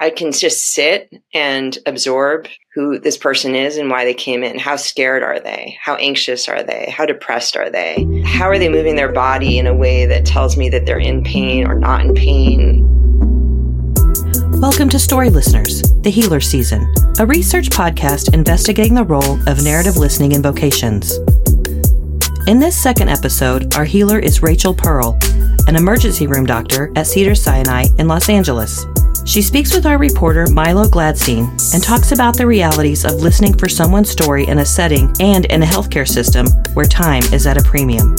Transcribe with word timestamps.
I 0.00 0.10
can 0.10 0.30
just 0.30 0.74
sit 0.74 1.12
and 1.34 1.76
absorb 1.84 2.46
who 2.72 3.00
this 3.00 3.16
person 3.16 3.56
is 3.56 3.76
and 3.76 3.90
why 3.90 4.04
they 4.04 4.14
came 4.14 4.44
in. 4.44 4.56
How 4.56 4.76
scared 4.76 5.24
are 5.24 5.40
they? 5.40 5.76
How 5.82 5.96
anxious 5.96 6.48
are 6.48 6.62
they? 6.62 6.94
How 6.96 7.04
depressed 7.04 7.56
are 7.56 7.68
they? 7.68 8.06
How 8.24 8.44
are 8.44 8.60
they 8.60 8.68
moving 8.68 8.94
their 8.94 9.10
body 9.10 9.58
in 9.58 9.66
a 9.66 9.74
way 9.74 10.06
that 10.06 10.24
tells 10.24 10.56
me 10.56 10.68
that 10.68 10.86
they're 10.86 11.00
in 11.00 11.24
pain 11.24 11.66
or 11.66 11.74
not 11.74 12.02
in 12.02 12.14
pain? 12.14 12.84
Welcome 14.60 14.88
to 14.90 15.00
Story 15.00 15.30
Listeners, 15.30 15.82
the 16.02 16.10
Healer 16.10 16.38
Season, 16.38 16.94
a 17.18 17.26
research 17.26 17.68
podcast 17.68 18.32
investigating 18.32 18.94
the 18.94 19.02
role 19.02 19.48
of 19.48 19.64
narrative 19.64 19.96
listening 19.96 20.30
in 20.30 20.42
vocations. 20.42 21.16
In 22.46 22.60
this 22.60 22.80
second 22.80 23.08
episode, 23.08 23.74
our 23.74 23.84
healer 23.84 24.20
is 24.20 24.44
Rachel 24.44 24.74
Pearl, 24.74 25.18
an 25.66 25.74
emergency 25.74 26.28
room 26.28 26.46
doctor 26.46 26.92
at 26.94 27.08
Cedars-Sinai 27.08 27.86
in 27.98 28.06
Los 28.06 28.28
Angeles. 28.28 28.86
She 29.28 29.42
speaks 29.42 29.74
with 29.74 29.84
our 29.84 29.98
reporter 29.98 30.46
Milo 30.46 30.86
Gladstein 30.86 31.50
and 31.74 31.82
talks 31.82 32.12
about 32.12 32.34
the 32.34 32.46
realities 32.46 33.04
of 33.04 33.16
listening 33.16 33.54
for 33.58 33.68
someone's 33.68 34.08
story 34.08 34.46
in 34.46 34.60
a 34.60 34.64
setting 34.64 35.12
and 35.20 35.44
in 35.44 35.62
a 35.62 35.66
healthcare 35.66 36.08
system 36.08 36.46
where 36.72 36.86
time 36.86 37.22
is 37.24 37.46
at 37.46 37.58
a 37.58 37.62
premium. 37.62 38.16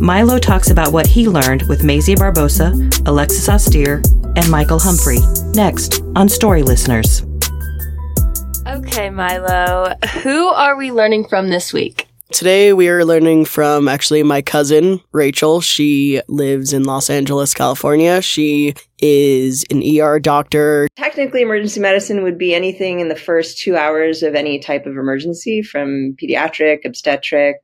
Milo 0.00 0.38
talks 0.38 0.70
about 0.70 0.92
what 0.92 1.04
he 1.04 1.26
learned 1.26 1.64
with 1.68 1.82
Maisie 1.82 2.14
Barbosa, 2.14 2.70
Alexis 3.08 3.48
Austere, 3.48 4.00
and 4.36 4.48
Michael 4.48 4.78
Humphrey. 4.78 5.18
Next 5.54 6.00
on 6.14 6.28
Story 6.28 6.62
Listeners. 6.62 7.22
Okay, 8.68 9.10
Milo, 9.10 9.96
who 10.22 10.46
are 10.46 10.76
we 10.76 10.92
learning 10.92 11.26
from 11.26 11.48
this 11.48 11.72
week? 11.72 12.05
Today 12.36 12.74
we 12.74 12.90
are 12.90 13.02
learning 13.02 13.46
from 13.46 13.88
actually 13.88 14.22
my 14.22 14.42
cousin, 14.42 15.00
Rachel. 15.12 15.62
She 15.62 16.20
lives 16.28 16.74
in 16.74 16.82
Los 16.82 17.08
Angeles, 17.08 17.54
California. 17.54 18.20
She 18.20 18.74
is 18.98 19.64
an 19.70 19.82
ER 19.82 20.20
doctor. 20.20 20.86
Technically, 20.98 21.40
emergency 21.40 21.80
medicine 21.80 22.22
would 22.24 22.36
be 22.36 22.54
anything 22.54 23.00
in 23.00 23.08
the 23.08 23.16
first 23.16 23.56
two 23.56 23.74
hours 23.74 24.22
of 24.22 24.34
any 24.34 24.58
type 24.58 24.84
of 24.84 24.98
emergency 24.98 25.62
from 25.62 26.14
pediatric, 26.22 26.84
obstetric, 26.84 27.56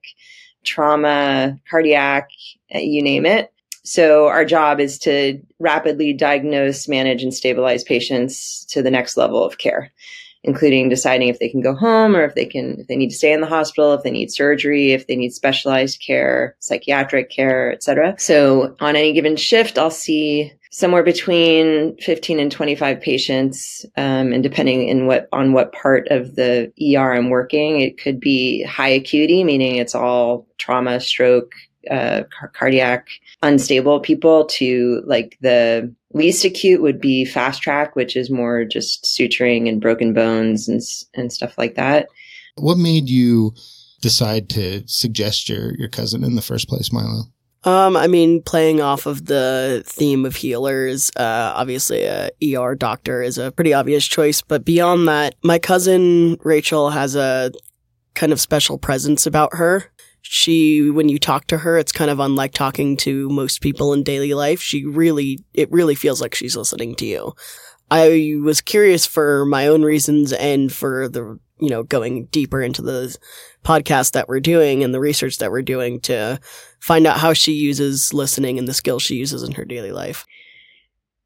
trauma, 0.65 1.61
cardiac, 1.71 2.31
you 2.71 3.03
name 3.03 3.27
it. 3.27 3.53
So 3.85 4.29
our 4.29 4.47
job 4.47 4.81
is 4.81 4.99
to 5.01 5.39
rapidly 5.59 6.15
diagnose, 6.15 6.89
manage, 6.89 7.23
and 7.23 7.35
stabilize 7.35 7.85
patients 7.85 8.65
to 8.71 8.81
the 8.81 8.91
next 8.91 9.19
level 9.19 9.45
of 9.45 9.59
care 9.59 9.93
including 10.45 10.89
deciding 10.89 11.29
if 11.29 11.39
they 11.39 11.49
can 11.49 11.61
go 11.61 11.75
home 11.75 12.17
or 12.17 12.25
if 12.25 12.35
they 12.35 12.47
can 12.47 12.81
if 12.81 12.87
they 12.89 12.97
need 12.97 13.11
to 13.11 13.17
stay 13.17 13.33
in 13.33 13.41
the 13.41 13.47
hospital 13.47 13.95
if 13.95 14.03
they 14.03 14.11
need 14.11 14.31
surgery 14.31 14.93
if 14.93 15.07
they 15.07 15.17
need 15.17 15.33
specialized 15.33 16.03
care 16.05 16.57
psychiatric 16.61 17.31
care 17.31 17.73
etc 17.73 18.15
so 18.19 18.75
on 18.81 18.97
any 18.97 19.13
given 19.13 19.37
shift 19.37 19.79
i'll 19.79 19.91
see 19.91 20.53
somewhere 20.71 21.03
between 21.03 21.95
15 21.99 22.41
and 22.41 22.51
25 22.51 23.01
patients 23.01 23.85
um, 23.99 24.33
and 24.33 24.43
depending 24.43 24.89
in 24.89 25.07
what 25.07 25.29
on 25.33 25.53
what 25.53 25.73
part 25.73 26.09
of 26.09 26.35
the 26.35 26.73
er 26.97 27.15
i'm 27.15 27.29
working 27.29 27.81
it 27.81 27.99
could 27.99 28.19
be 28.19 28.63
high 28.65 28.89
acuity 28.89 29.45
meaning 29.45 29.77
it's 29.77 29.95
all 29.95 30.47
trauma 30.59 30.99
stroke 30.99 31.53
uh, 31.91 32.23
car- 32.39 32.53
cardiac 32.55 33.09
unstable 33.43 34.01
people 34.01 34.45
to 34.47 35.03
like 35.07 35.37
the 35.41 35.93
least 36.15 36.45
acute 36.45 36.83
would 36.83 37.01
be 37.01 37.25
fast 37.25 37.63
track, 37.63 37.97
which 37.97 38.17
is 38.17 38.31
more 38.31 38.65
just 38.65 39.05
suturing 39.05 39.69
and 39.69 39.81
broken 39.81 40.13
bones 40.13 40.69
and 40.69 40.81
and 41.15 41.33
stuff 41.33 41.57
like 41.59 41.75
that. 41.75 42.09
What 42.57 42.79
made 42.79 43.09
you 43.09 43.55
decide 44.01 44.49
to 44.51 44.83
suggest 44.87 45.49
your 45.49 45.75
your 45.77 45.89
cousin 45.89 46.25
in 46.25 46.35
the 46.35 46.43
first 46.43 46.69
place, 46.69 46.93
Milo? 46.93 47.25
Um, 47.65 47.97
I 47.97 48.09
mean, 48.09 48.43
playing 48.43 48.81
off 48.81 49.07
of 49.07 49.27
the 49.27 49.85
theme 49.87 50.27
of 50.27 50.35
healers, 50.35 51.13
uh, 51.17 51.53
obviously 51.55 52.03
a 52.03 52.31
ER 52.57 52.75
doctor 52.75 53.23
is 53.23 53.39
a 53.39 53.53
pretty 53.53 53.73
obvious 53.73 54.05
choice, 54.05 54.43
but 54.43 54.65
beyond 54.65 55.07
that, 55.07 55.37
my 55.45 55.61
cousin 55.61 56.39
Rachel 56.43 56.91
has 56.91 57.15
a 57.15 57.53
kind 58.15 58.33
of 58.33 58.41
special 58.41 58.79
presence 58.79 59.27
about 59.27 59.55
her 59.55 59.93
she 60.23 60.89
when 60.91 61.09
you 61.09 61.19
talk 61.19 61.47
to 61.49 61.59
her 61.59 61.77
it's 61.77 61.93
kind 61.93 62.11
of 62.11 62.21
unlike 62.21 62.53
talking 62.53 62.97
to 62.97 63.29
most 63.29 63.61
people 63.61 63.93
in 63.93 64.03
daily 64.03 64.35
life. 64.35 64.63
She 64.63 64.85
really 64.85 65.45
it 65.53 65.71
really 65.71 65.95
feels 65.95 66.21
like 66.21 66.35
she's 66.35 66.57
listening 66.57 66.95
to 66.97 67.05
you. 67.05 67.35
I 67.91 68.39
was 68.43 68.63
curious 68.63 69.05
for 69.05 69.45
my 69.45 69.67
own 69.67 69.83
reasons 69.83 70.33
and 70.33 70.73
for 70.73 71.09
the 71.09 71.39
you 71.59 71.69
know 71.69 71.83
going 71.83 72.27
deeper 72.27 72.63
into 72.63 72.81
the 72.81 73.17
podcast 73.65 74.13
that 74.13 74.29
we're 74.29 74.41
doing 74.41 74.83
and 74.83 74.95
the 74.95 75.01
research 75.01 75.39
that 75.39 75.51
we're 75.51 75.63
doing 75.63 76.01
to 76.01 76.41
find 76.81 77.07
out 77.07 77.19
how 77.19 77.33
she 77.33 77.53
uses 77.53 78.15
listening 78.15 78.59
and 78.59 78.67
the 78.67 78.75
skills 78.75 79.03
she 79.03 79.17
uses 79.17 79.43
in 79.43 79.53
her 79.53 79.65
daily 79.65 79.93
life. 79.93 80.25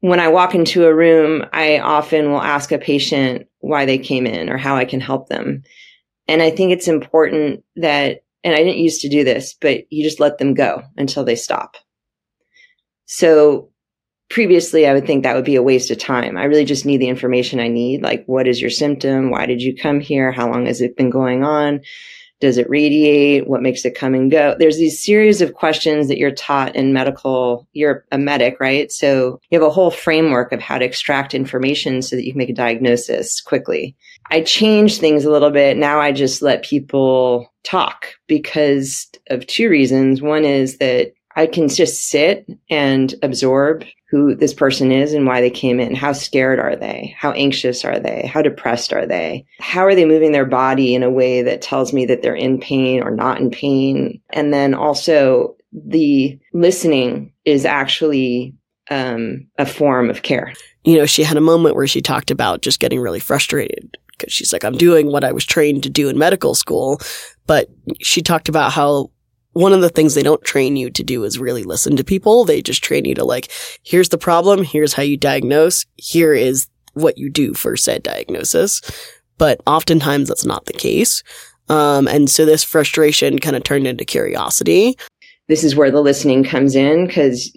When 0.01 0.19
I 0.19 0.27
walk 0.27 0.53
into 0.53 0.85
a 0.85 0.93
room, 0.93 1.45
I 1.53 1.79
often 1.79 2.31
will 2.31 2.41
ask 2.41 2.71
a 2.71 2.77
patient 2.77 3.47
why 3.59 3.85
they 3.85 3.97
came 3.97 4.27
in 4.27 4.49
or 4.49 4.57
how 4.57 4.75
I 4.75 4.85
can 4.85 4.99
help 4.99 5.29
them. 5.29 5.63
And 6.27 6.41
I 6.41 6.51
think 6.51 6.71
it's 6.71 6.87
important 6.87 7.63
that 7.77 8.23
and 8.47 8.55
I 8.55 8.59
didn't 8.59 8.77
used 8.77 9.01
to 9.01 9.09
do 9.09 9.25
this, 9.25 9.55
but 9.59 9.91
you 9.91 10.05
just 10.05 10.21
let 10.21 10.37
them 10.37 10.53
go 10.53 10.81
until 10.95 11.25
they 11.25 11.35
stop. 11.35 11.75
So 13.05 13.71
previously 14.29 14.87
I 14.87 14.93
would 14.93 15.05
think 15.05 15.23
that 15.23 15.35
would 15.35 15.43
be 15.43 15.57
a 15.57 15.61
waste 15.61 15.91
of 15.91 15.97
time. 15.97 16.37
I 16.37 16.45
really 16.45 16.63
just 16.63 16.85
need 16.85 17.01
the 17.01 17.09
information 17.09 17.59
I 17.59 17.67
need. 17.67 18.03
Like, 18.03 18.23
what 18.25 18.47
is 18.47 18.61
your 18.61 18.69
symptom? 18.69 19.31
Why 19.31 19.47
did 19.47 19.61
you 19.61 19.75
come 19.75 19.99
here? 19.99 20.31
How 20.31 20.49
long 20.49 20.65
has 20.65 20.79
it 20.79 20.95
been 20.95 21.09
going 21.09 21.43
on? 21.43 21.81
Does 22.39 22.57
it 22.57 22.69
radiate? 22.69 23.47
What 23.47 23.61
makes 23.61 23.83
it 23.85 23.95
come 23.95 24.13
and 24.13 24.29
go? 24.29 24.55
There's 24.57 24.77
these 24.77 25.03
series 25.03 25.41
of 25.41 25.53
questions 25.53 26.07
that 26.07 26.17
you're 26.17 26.31
taught 26.31 26.75
in 26.75 26.93
medical. 26.93 27.67
You're 27.73 28.05
a 28.11 28.17
medic, 28.17 28.59
right? 28.59 28.91
So 28.91 29.39
you 29.49 29.59
have 29.59 29.67
a 29.67 29.71
whole 29.71 29.91
framework 29.91 30.51
of 30.51 30.61
how 30.61 30.77
to 30.77 30.85
extract 30.85 31.33
information 31.33 32.01
so 32.01 32.15
that 32.15 32.25
you 32.25 32.33
can 32.33 32.37
make 32.37 32.49
a 32.49 32.53
diagnosis 32.53 33.41
quickly. 33.41 33.95
I 34.29 34.41
changed 34.41 34.99
things 34.99 35.25
a 35.25 35.31
little 35.31 35.51
bit. 35.51 35.77
Now 35.77 35.99
I 35.99 36.11
just 36.11 36.41
let 36.41 36.63
people 36.63 37.51
talk 37.63 38.07
because 38.27 39.09
of 39.29 39.47
two 39.47 39.69
reasons. 39.69 40.21
One 40.21 40.45
is 40.45 40.77
that 40.77 41.13
I 41.35 41.45
can 41.45 41.69
just 41.69 42.09
sit 42.09 42.47
and 42.69 43.13
absorb 43.21 43.83
who 44.09 44.35
this 44.35 44.53
person 44.53 44.91
is 44.91 45.13
and 45.13 45.25
why 45.25 45.41
they 45.41 45.49
came 45.49 45.79
in. 45.79 45.93
How 45.93 46.13
scared 46.13 46.59
are 46.59 46.75
they? 46.75 47.13
How 47.17 47.31
anxious 47.33 47.83
are 47.83 47.99
they? 47.99 48.25
How 48.25 48.41
depressed 48.41 48.93
are 48.93 49.05
they? 49.05 49.45
How 49.59 49.85
are 49.85 49.95
they 49.95 50.05
moving 50.05 50.31
their 50.31 50.45
body 50.45 50.95
in 50.95 51.03
a 51.03 51.09
way 51.09 51.41
that 51.41 51.61
tells 51.61 51.91
me 51.91 52.05
that 52.05 52.21
they're 52.21 52.35
in 52.35 52.59
pain 52.59 53.03
or 53.03 53.11
not 53.11 53.39
in 53.41 53.51
pain? 53.51 54.21
And 54.29 54.53
then 54.53 54.73
also 54.73 55.55
the 55.73 56.39
listening 56.53 57.33
is 57.43 57.65
actually 57.65 58.55
um, 58.89 59.45
a 59.57 59.65
form 59.65 60.09
of 60.09 60.23
care. 60.23 60.53
You 60.85 60.97
know, 60.97 61.05
she 61.05 61.23
had 61.23 61.35
a 61.35 61.41
moment 61.41 61.75
where 61.75 61.87
she 61.87 62.01
talked 62.01 62.31
about 62.31 62.61
just 62.61 62.79
getting 62.79 63.01
really 63.01 63.19
frustrated 63.19 63.97
because 64.11 64.33
she's 64.33 64.53
like, 64.53 64.63
I'm 64.63 64.77
doing 64.77 65.07
what 65.11 65.25
I 65.25 65.33
was 65.33 65.45
trained 65.45 65.83
to 65.83 65.89
do 65.89 66.07
in 66.07 66.17
medical 66.17 66.55
school. 66.55 66.99
But 67.45 67.69
she 67.99 68.21
talked 68.21 68.47
about 68.47 68.71
how 68.71 69.11
one 69.57 69.73
of 69.73 69.81
the 69.81 69.89
things 69.89 70.13
they 70.13 70.21
don't 70.21 70.43
train 70.43 70.75
you 70.75 70.91
to 70.91 71.03
do 71.03 71.23
is 71.23 71.39
really 71.39 71.63
listen 71.63 71.95
to 71.95 72.03
people. 72.03 72.45
They 72.45 72.61
just 72.61 72.83
train 72.83 73.05
you 73.05 73.15
to 73.15 73.23
like, 73.23 73.51
here's 73.81 74.09
the 74.09 74.17
problem. 74.17 74.63
Here's 74.63 74.93
how 74.93 75.01
you 75.01 75.17
diagnose. 75.17 75.83
Here 75.95 76.35
is 76.35 76.67
what 76.93 77.17
you 77.17 77.31
do 77.31 77.55
for 77.55 77.75
said 77.75 78.03
diagnosis. 78.03 78.81
But 79.39 79.59
oftentimes 79.65 80.27
that's 80.27 80.45
not 80.45 80.65
the 80.65 80.73
case. 80.73 81.23
Um, 81.69 82.07
and 82.07 82.29
so 82.29 82.45
this 82.45 82.63
frustration 82.63 83.39
kind 83.39 83.55
of 83.55 83.63
turned 83.63 83.87
into 83.87 84.05
curiosity. 84.05 84.95
This 85.47 85.63
is 85.63 85.75
where 85.75 85.89
the 85.89 86.01
listening 86.01 86.43
comes 86.43 86.75
in 86.75 87.07
because 87.07 87.51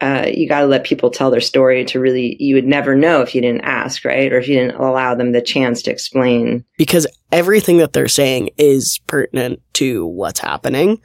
uh, 0.00 0.30
you 0.32 0.48
got 0.48 0.60
to 0.60 0.66
let 0.66 0.84
people 0.84 1.10
tell 1.10 1.30
their 1.30 1.42
story 1.42 1.84
to 1.84 2.00
really, 2.00 2.36
you 2.40 2.54
would 2.54 2.66
never 2.66 2.94
know 2.94 3.20
if 3.20 3.34
you 3.34 3.42
didn't 3.42 3.62
ask, 3.62 4.02
right? 4.06 4.32
Or 4.32 4.38
if 4.38 4.48
you 4.48 4.54
didn't 4.54 4.76
allow 4.76 5.14
them 5.14 5.32
the 5.32 5.42
chance 5.42 5.82
to 5.82 5.90
explain. 5.90 6.64
Because 6.78 7.06
everything 7.32 7.76
that 7.78 7.92
they're 7.92 8.08
saying 8.08 8.48
is 8.56 8.98
pertinent 9.06 9.60
to 9.74 10.06
what's 10.06 10.40
happening. 10.40 11.02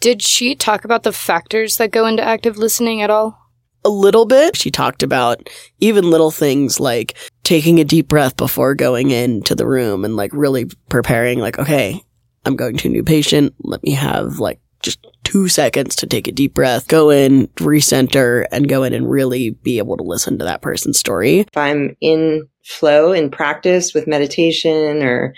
Did 0.00 0.22
she 0.22 0.54
talk 0.54 0.84
about 0.84 1.02
the 1.02 1.12
factors 1.12 1.76
that 1.78 1.90
go 1.90 2.06
into 2.06 2.22
active 2.22 2.56
listening 2.56 3.02
at 3.02 3.10
all? 3.10 3.38
A 3.84 3.88
little 3.88 4.26
bit. 4.26 4.56
She 4.56 4.70
talked 4.70 5.02
about 5.02 5.48
even 5.80 6.10
little 6.10 6.30
things 6.30 6.78
like 6.78 7.16
taking 7.42 7.80
a 7.80 7.84
deep 7.84 8.08
breath 8.08 8.36
before 8.36 8.74
going 8.74 9.10
into 9.10 9.54
the 9.54 9.66
room 9.66 10.04
and 10.04 10.16
like 10.16 10.30
really 10.32 10.66
preparing, 10.88 11.38
like, 11.40 11.58
okay, 11.58 12.00
I'm 12.44 12.56
going 12.56 12.76
to 12.76 12.88
a 12.88 12.90
new 12.90 13.02
patient. 13.02 13.54
Let 13.60 13.82
me 13.82 13.92
have 13.92 14.38
like 14.38 14.60
just 14.82 15.04
two 15.24 15.48
seconds 15.48 15.96
to 15.96 16.06
take 16.06 16.28
a 16.28 16.32
deep 16.32 16.54
breath, 16.54 16.86
go 16.86 17.10
in, 17.10 17.48
recenter, 17.56 18.44
and 18.52 18.68
go 18.68 18.84
in 18.84 18.92
and 18.92 19.10
really 19.10 19.50
be 19.50 19.78
able 19.78 19.96
to 19.96 20.04
listen 20.04 20.38
to 20.38 20.44
that 20.44 20.62
person's 20.62 20.98
story. 20.98 21.40
If 21.40 21.56
I'm 21.56 21.96
in 22.00 22.48
flow 22.64 23.12
in 23.12 23.30
practice 23.30 23.94
with 23.94 24.06
meditation 24.06 25.02
or 25.02 25.34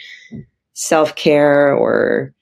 self 0.75 1.15
care 1.15 1.75
or 1.75 2.35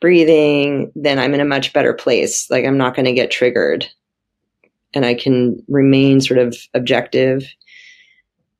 breathing, 0.00 0.92
then 0.94 1.18
I'm 1.18 1.34
in 1.34 1.40
a 1.40 1.44
much 1.44 1.72
better 1.72 1.92
place. 1.92 2.50
Like 2.50 2.64
I'm 2.64 2.78
not 2.78 2.94
going 2.94 3.06
to 3.06 3.12
get 3.12 3.30
triggered 3.30 3.86
and 4.94 5.04
I 5.04 5.14
can 5.14 5.62
remain 5.68 6.20
sort 6.20 6.38
of 6.38 6.56
objective. 6.74 7.44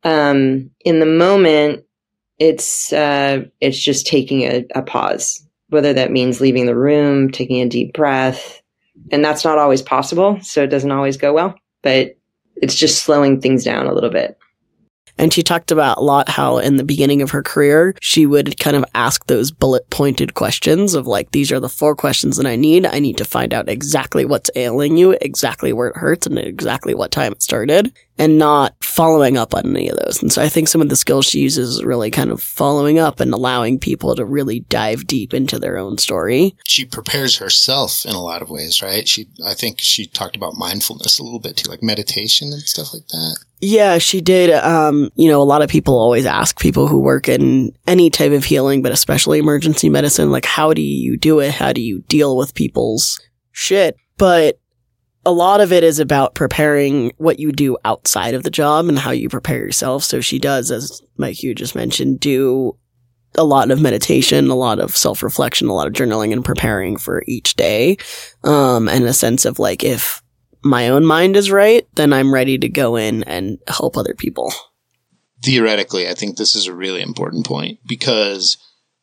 Um, 0.05 0.71
in 0.85 1.01
the 1.01 1.07
moment, 1.07 1.85
it's, 2.39 2.93
uh, 2.93 3.45
it's 3.61 3.79
just 3.79 4.07
taking 4.07 4.43
a, 4.43 4.65
a 4.75 4.83
pause 4.83 5.45
whether 5.69 5.93
that 5.93 6.11
means 6.11 6.41
leaving 6.41 6.67
the 6.67 6.77
room, 6.77 7.31
taking 7.31 7.61
a 7.61 7.69
deep 7.69 7.93
breath. 7.93 8.63
And 9.11 9.25
that's 9.25 9.45
not 9.45 9.59
always 9.59 9.83
possible. 9.83 10.39
So 10.43 10.63
it 10.63 10.69
doesn't 10.69 10.91
always 10.91 11.17
go 11.17 11.33
well, 11.33 11.55
but 11.83 12.17
it's 12.57 12.75
just 12.75 13.05
slowing 13.05 13.41
things 13.41 13.65
down 13.65 13.87
a 13.87 13.93
little 13.93 14.11
bit. 14.11 14.38
And 15.19 15.33
she 15.33 15.43
talked 15.43 15.71
about 15.71 15.99
a 15.99 16.03
lot 16.03 16.29
how 16.29 16.59
in 16.59 16.77
the 16.77 16.85
beginning 16.85 17.23
of 17.23 17.31
her 17.33 17.43
career, 17.43 17.95
she 18.01 18.25
would 18.25 18.59
kind 18.59 18.77
of 18.77 18.85
ask 18.95 19.27
those 19.27 19.51
bullet 19.51 19.89
pointed 19.91 20.35
questions 20.35 20.95
of 20.95 21.07
like, 21.07 21.33
these 21.33 21.51
are 21.51 21.61
the 21.61 21.69
four 21.69 21.97
questions 21.97 22.37
that 22.37 22.47
I 22.47 22.57
need. 22.57 22.87
I 22.87 23.01
need 23.01 23.19
to 23.19 23.25
find 23.25 23.53
out 23.53 23.69
exactly 23.69 24.25
what's 24.25 24.51
ailing 24.55 24.97
you, 24.97 25.17
exactly 25.21 25.73
where 25.73 25.89
it 25.89 25.97
hurts, 25.97 26.27
and 26.27 26.39
exactly 26.39 26.95
what 26.95 27.11
time 27.11 27.33
it 27.33 27.43
started 27.43 27.93
and 28.19 28.39
not 28.39 28.78
following 28.99 29.37
up 29.37 29.55
on 29.55 29.77
any 29.77 29.89
of 29.89 29.97
those. 29.97 30.21
And 30.21 30.33
so 30.33 30.43
I 30.43 30.49
think 30.49 30.67
some 30.67 30.81
of 30.81 30.89
the 30.89 30.97
skills 30.97 31.25
she 31.25 31.39
uses 31.39 31.77
is 31.77 31.85
really 31.85 32.11
kind 32.11 32.33
of 32.33 32.43
following 32.43 32.99
up 32.99 33.21
and 33.21 33.33
allowing 33.33 33.79
people 33.79 34.17
to 34.17 34.25
really 34.25 34.59
dive 34.59 35.07
deep 35.07 35.33
into 35.33 35.57
their 35.57 35.79
own 35.79 35.99
story. 35.99 36.57
She 36.67 36.85
prepares 36.85 37.37
herself 37.37 38.05
in 38.05 38.17
a 38.17 38.21
lot 38.21 38.43
of 38.43 38.51
ways, 38.51 38.83
right? 38.83 39.07
She, 39.07 39.29
I 39.47 39.55
think 39.55 39.79
she 39.79 40.09
talked 40.09 40.35
about 40.35 40.57
mindfulness 40.57 41.21
a 41.21 41.23
little 41.23 41.39
bit 41.39 41.59
too, 41.59 41.71
like 41.71 41.81
meditation 41.81 42.53
and 42.53 42.63
stuff 42.63 42.93
like 42.93 43.07
that. 43.07 43.37
Yeah, 43.61 43.99
she 43.99 44.21
did. 44.21 44.51
Um, 44.51 45.11
you 45.15 45.31
know, 45.31 45.41
a 45.41 45.45
lot 45.45 45.63
of 45.63 45.71
people 45.71 45.97
always 45.97 46.27
ask 46.27 46.59
people 46.59 46.89
who 46.89 46.99
work 46.99 47.29
in 47.29 47.71
any 47.87 48.11
type 48.11 48.33
of 48.33 48.45
healing, 48.45 48.83
but 48.83 48.91
especially 48.91 49.39
emergency 49.39 49.89
medicine, 49.89 50.33
like, 50.33 50.45
how 50.45 50.75
do 50.75 50.83
you 50.83 51.17
do 51.17 51.39
it? 51.39 51.53
How 51.53 51.73
do 51.73 51.81
you 51.81 52.01
deal 52.09 52.37
with 52.37 52.53
people's 52.53 53.21
shit? 53.53 53.95
But 54.17 54.59
a 55.25 55.33
lot 55.33 55.61
of 55.61 55.73
it 55.73 55.85
is 55.85 55.99
about 55.99 56.35
preparing 56.35 57.13
what 57.19 57.39
you 57.39 57.53
do 57.53 57.77
outside 57.85 58.35
of 58.35 58.43
the 58.43 58.51
job 58.51 58.87
and 58.89 58.99
how 58.99 59.11
you 59.11 59.29
prepare 59.29 59.59
yourself. 59.59 60.05
So 60.05 60.21
she 60.21 60.39
does, 60.39 60.71
as 60.71 61.03
Mike, 61.17 61.43
you 61.43 61.55
just 61.55 61.75
mentioned, 61.75 62.21
do 62.21 62.77
a 63.35 63.45
lot 63.45 63.71
of 63.71 63.81
meditation, 63.81 64.49
a 64.49 64.55
lot 64.55 64.79
of 64.79 64.97
self 64.97 65.23
reflection, 65.23 65.69
a 65.69 65.75
lot 65.75 65.87
of 65.87 65.93
journaling 65.93 66.33
and 66.33 66.45
preparing 66.45 66.97
for 66.97 67.25
each 67.27 67.55
day. 67.57 67.97
Um, 68.45 68.89
and 68.89 69.05
a 69.05 69.13
sense 69.13 69.45
of 69.45 69.59
like, 69.59 69.85
if 69.85 70.23
my 70.63 70.89
own 70.89 71.05
mind 71.05 71.37
is 71.37 71.51
right, 71.51 71.87
then 71.95 72.13
I'm 72.13 72.33
ready 72.33 72.59
to 72.59 72.69
go 72.69 72.97
in 72.97 73.23
and 73.25 73.59
help 73.69 73.97
other 73.97 74.15
people. 74.15 74.53
Theoretically, 75.43 76.09
I 76.09 76.15
think 76.15 76.37
this 76.37 76.57
is 76.57 76.67
a 76.67 76.75
really 76.75 77.01
important 77.01 77.47
point 77.47 77.79
because 77.87 78.57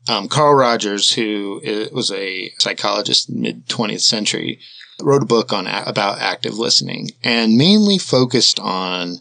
um, 0.08 0.28
Carl 0.28 0.54
Rogers, 0.54 1.14
who 1.14 1.62
was 1.94 2.12
a 2.12 2.52
psychologist 2.60 3.30
in 3.30 3.42
mid 3.42 3.68
20th 3.68 4.02
century, 4.02 4.60
wrote 5.02 5.24
a 5.24 5.28
book 5.28 5.54
on 5.54 5.68
about 5.68 6.20
active 6.20 6.58
listening 6.58 7.12
and 7.24 7.58
mainly 7.58 7.98
focused 7.98 8.60
on 8.60 9.20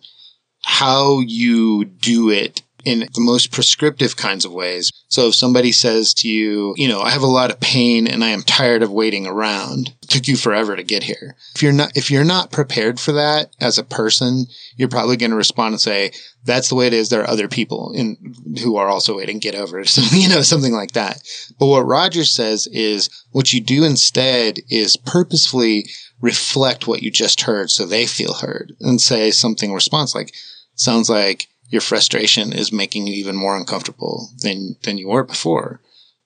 how 0.62 1.20
you 1.20 1.84
do 1.84 2.30
it 2.30 2.62
in 2.84 3.00
the 3.00 3.20
most 3.20 3.50
prescriptive 3.52 4.16
kinds 4.16 4.44
of 4.44 4.52
ways. 4.52 4.90
So 5.08 5.28
if 5.28 5.34
somebody 5.34 5.72
says 5.72 6.14
to 6.14 6.28
you, 6.28 6.74
you 6.76 6.88
know, 6.88 7.00
I 7.00 7.10
have 7.10 7.22
a 7.22 7.26
lot 7.26 7.50
of 7.50 7.60
pain 7.60 8.06
and 8.06 8.24
I 8.24 8.30
am 8.30 8.42
tired 8.42 8.82
of 8.82 8.90
waiting 8.90 9.26
around. 9.26 9.94
It 10.02 10.10
took 10.10 10.28
you 10.28 10.36
forever 10.36 10.76
to 10.76 10.82
get 10.82 11.02
here. 11.02 11.36
If 11.54 11.62
you're 11.62 11.72
not 11.72 11.96
if 11.96 12.10
you're 12.10 12.24
not 12.24 12.50
prepared 12.50 13.00
for 13.00 13.12
that 13.12 13.54
as 13.60 13.78
a 13.78 13.84
person, 13.84 14.46
you're 14.76 14.88
probably 14.88 15.16
going 15.16 15.30
to 15.30 15.36
respond 15.36 15.74
and 15.74 15.80
say, 15.80 16.12
that's 16.44 16.68
the 16.68 16.74
way 16.74 16.86
it 16.86 16.92
is. 16.92 17.08
There 17.08 17.22
are 17.22 17.30
other 17.30 17.48
people 17.48 17.92
in 17.92 18.16
who 18.62 18.76
are 18.76 18.88
also 18.88 19.16
waiting, 19.16 19.38
get 19.38 19.54
over 19.54 19.80
it. 19.80 19.88
So, 19.94 20.02
you 20.16 20.28
know, 20.28 20.42
something 20.42 20.72
like 20.72 20.92
that. 20.92 21.22
But 21.58 21.66
what 21.66 21.86
Rogers 21.86 22.30
says 22.30 22.66
is 22.66 23.08
what 23.30 23.52
you 23.52 23.60
do 23.60 23.84
instead 23.84 24.58
is 24.68 24.96
purposefully 24.96 25.86
reflect 26.20 26.88
what 26.88 27.02
you 27.02 27.12
just 27.12 27.42
heard 27.42 27.70
so 27.70 27.86
they 27.86 28.06
feel 28.06 28.34
heard 28.34 28.74
and 28.80 29.00
say 29.00 29.30
something 29.30 29.72
response 29.72 30.14
like, 30.14 30.34
sounds 30.74 31.08
like 31.08 31.48
your 31.68 31.80
frustration 31.80 32.52
is 32.52 32.72
making 32.72 33.06
you 33.06 33.14
even 33.14 33.36
more 33.36 33.56
uncomfortable 33.56 34.28
than, 34.42 34.76
than 34.82 34.98
you 34.98 35.08
were 35.08 35.24
before. 35.24 35.80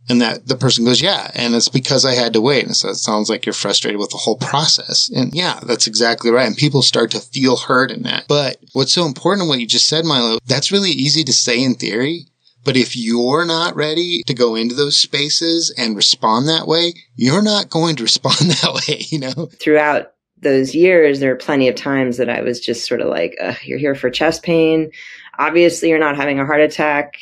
And 0.08 0.23
that 0.23 0.49
the 0.49 0.56
person 0.56 0.85
goes, 0.85 1.02
yeah. 1.02 1.31
And 1.35 1.55
it's 1.55 1.69
because 1.69 2.05
I 2.05 2.14
had 2.14 2.32
to 2.32 2.40
wait. 2.40 2.64
And 2.64 2.76
so 2.76 2.88
it 2.88 2.94
sounds 2.94 3.29
like 3.29 3.44
you're 3.44 3.52
frustrated 3.52 4.00
with 4.00 4.11
the 4.11 4.17
whole 4.17 4.37
process. 4.37 5.11
And 5.14 5.35
yeah, 5.35 5.61
that's 5.62 5.87
exactly 5.87 6.31
right. 6.31 6.46
And 6.46 6.56
people 6.56 6.82
start 6.82 7.11
to 7.11 7.20
feel 7.20 7.56
hurt 7.56 7.90
in 7.90 8.02
that. 8.05 8.25
But 8.26 8.56
what's 8.73 8.93
so 8.93 9.05
important 9.05 9.49
what 9.49 9.61
you 9.61 9.67
just 9.67 9.88
said, 9.88 10.06
Milo, 10.06 10.38
that's 10.46 10.73
really 10.73 10.90
easy 10.90 11.25
to 11.25 11.32
say 11.32 11.62
in 11.62 11.75
theory. 11.75 12.26
But 12.64 12.76
if 12.76 12.96
you're 12.96 13.44
not 13.44 13.76
ready 13.76 14.23
to 14.26 14.35
go 14.35 14.55
into 14.55 14.75
those 14.75 14.99
spaces 14.99 15.73
and 15.76 15.96
respond 15.96 16.49
that 16.49 16.67
way, 16.67 16.94
you're 17.17 17.43
not 17.43 17.70
going 17.70 17.96
to 17.96 18.02
respond 18.05 18.37
that 18.38 18.75
way, 18.75 19.05
you 19.08 19.19
know? 19.19 19.46
Throughout 19.61 20.12
those 20.40 20.75
years, 20.75 21.20
there 21.20 21.32
are 21.32 21.37
plenty 21.37 21.69
of 21.69 21.75
times 21.75 22.17
that 22.17 22.29
I 22.31 22.40
was 22.43 22.61
just 22.61 22.87
sort 22.87 23.00
of 23.00 23.08
like, 23.08 23.38
you're 23.64 23.79
here 23.79 23.94
for 23.94 24.11
chest 24.11 24.43
pain. 24.43 24.90
Obviously, 25.38 25.88
you're 25.88 25.99
not 25.99 26.17
having 26.17 26.40
a 26.40 26.46
heart 26.46 26.61
attack. 26.61 27.14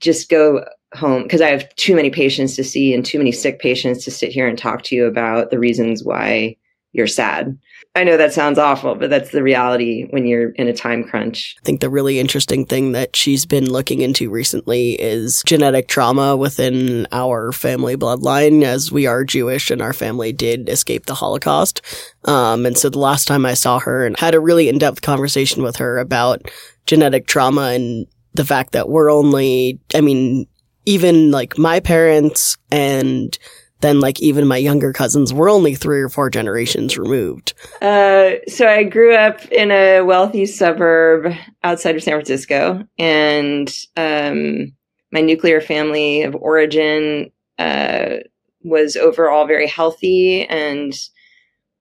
Just 0.00 0.28
go 0.28 0.64
home 0.94 1.22
because 1.22 1.40
I 1.40 1.48
have 1.48 1.74
too 1.76 1.94
many 1.94 2.10
patients 2.10 2.56
to 2.56 2.64
see 2.64 2.94
and 2.94 3.04
too 3.04 3.18
many 3.18 3.32
sick 3.32 3.58
patients 3.58 4.04
to 4.04 4.10
sit 4.10 4.32
here 4.32 4.46
and 4.46 4.58
talk 4.58 4.82
to 4.84 4.96
you 4.96 5.06
about 5.06 5.50
the 5.50 5.58
reasons 5.58 6.04
why 6.04 6.56
you're 6.92 7.06
sad. 7.06 7.58
I 7.94 8.04
know 8.04 8.18
that 8.18 8.32
sounds 8.32 8.58
awful, 8.58 8.94
but 8.94 9.08
that's 9.08 9.30
the 9.30 9.42
reality 9.42 10.06
when 10.10 10.26
you're 10.26 10.50
in 10.50 10.68
a 10.68 10.72
time 10.74 11.02
crunch. 11.02 11.56
I 11.58 11.64
think 11.64 11.80
the 11.80 11.88
really 11.88 12.18
interesting 12.18 12.66
thing 12.66 12.92
that 12.92 13.16
she's 13.16 13.46
been 13.46 13.70
looking 13.70 14.02
into 14.02 14.28
recently 14.30 15.00
is 15.00 15.42
genetic 15.46 15.88
trauma 15.88 16.36
within 16.36 17.06
our 17.10 17.52
family 17.52 17.96
bloodline, 17.96 18.62
as 18.64 18.92
we 18.92 19.06
are 19.06 19.24
Jewish 19.24 19.70
and 19.70 19.80
our 19.80 19.94
family 19.94 20.32
did 20.32 20.68
escape 20.68 21.06
the 21.06 21.14
Holocaust. 21.14 21.80
Um, 22.24 22.66
and 22.66 22.76
so 22.76 22.90
the 22.90 22.98
last 22.98 23.26
time 23.26 23.46
I 23.46 23.54
saw 23.54 23.78
her 23.78 24.04
and 24.04 24.18
had 24.18 24.34
a 24.34 24.40
really 24.40 24.68
in 24.68 24.76
depth 24.76 25.00
conversation 25.00 25.62
with 25.62 25.76
her 25.76 25.98
about 25.98 26.50
genetic 26.86 27.26
trauma 27.26 27.72
and 27.72 28.06
the 28.34 28.44
fact 28.44 28.72
that 28.72 28.88
we're 28.88 29.10
only, 29.10 29.80
I 29.94 30.00
mean, 30.00 30.46
even 30.84 31.30
like 31.30 31.58
my 31.58 31.80
parents 31.80 32.56
and 32.70 33.36
then 33.80 34.00
like 34.00 34.20
even 34.20 34.46
my 34.46 34.56
younger 34.56 34.92
cousins 34.92 35.34
were 35.34 35.48
only 35.48 35.74
three 35.74 36.00
or 36.00 36.08
four 36.08 36.30
generations 36.30 36.96
removed. 36.96 37.54
Uh, 37.82 38.32
so 38.48 38.66
I 38.66 38.84
grew 38.84 39.14
up 39.14 39.44
in 39.46 39.70
a 39.70 40.00
wealthy 40.00 40.46
suburb 40.46 41.32
outside 41.62 41.96
of 41.96 42.02
San 42.02 42.14
Francisco, 42.14 42.86
and 42.98 43.72
um, 43.96 44.72
my 45.12 45.20
nuclear 45.20 45.60
family 45.60 46.22
of 46.22 46.34
origin 46.34 47.30
uh, 47.58 48.16
was 48.62 48.96
overall 48.96 49.46
very 49.46 49.68
healthy 49.68 50.46
and 50.46 50.94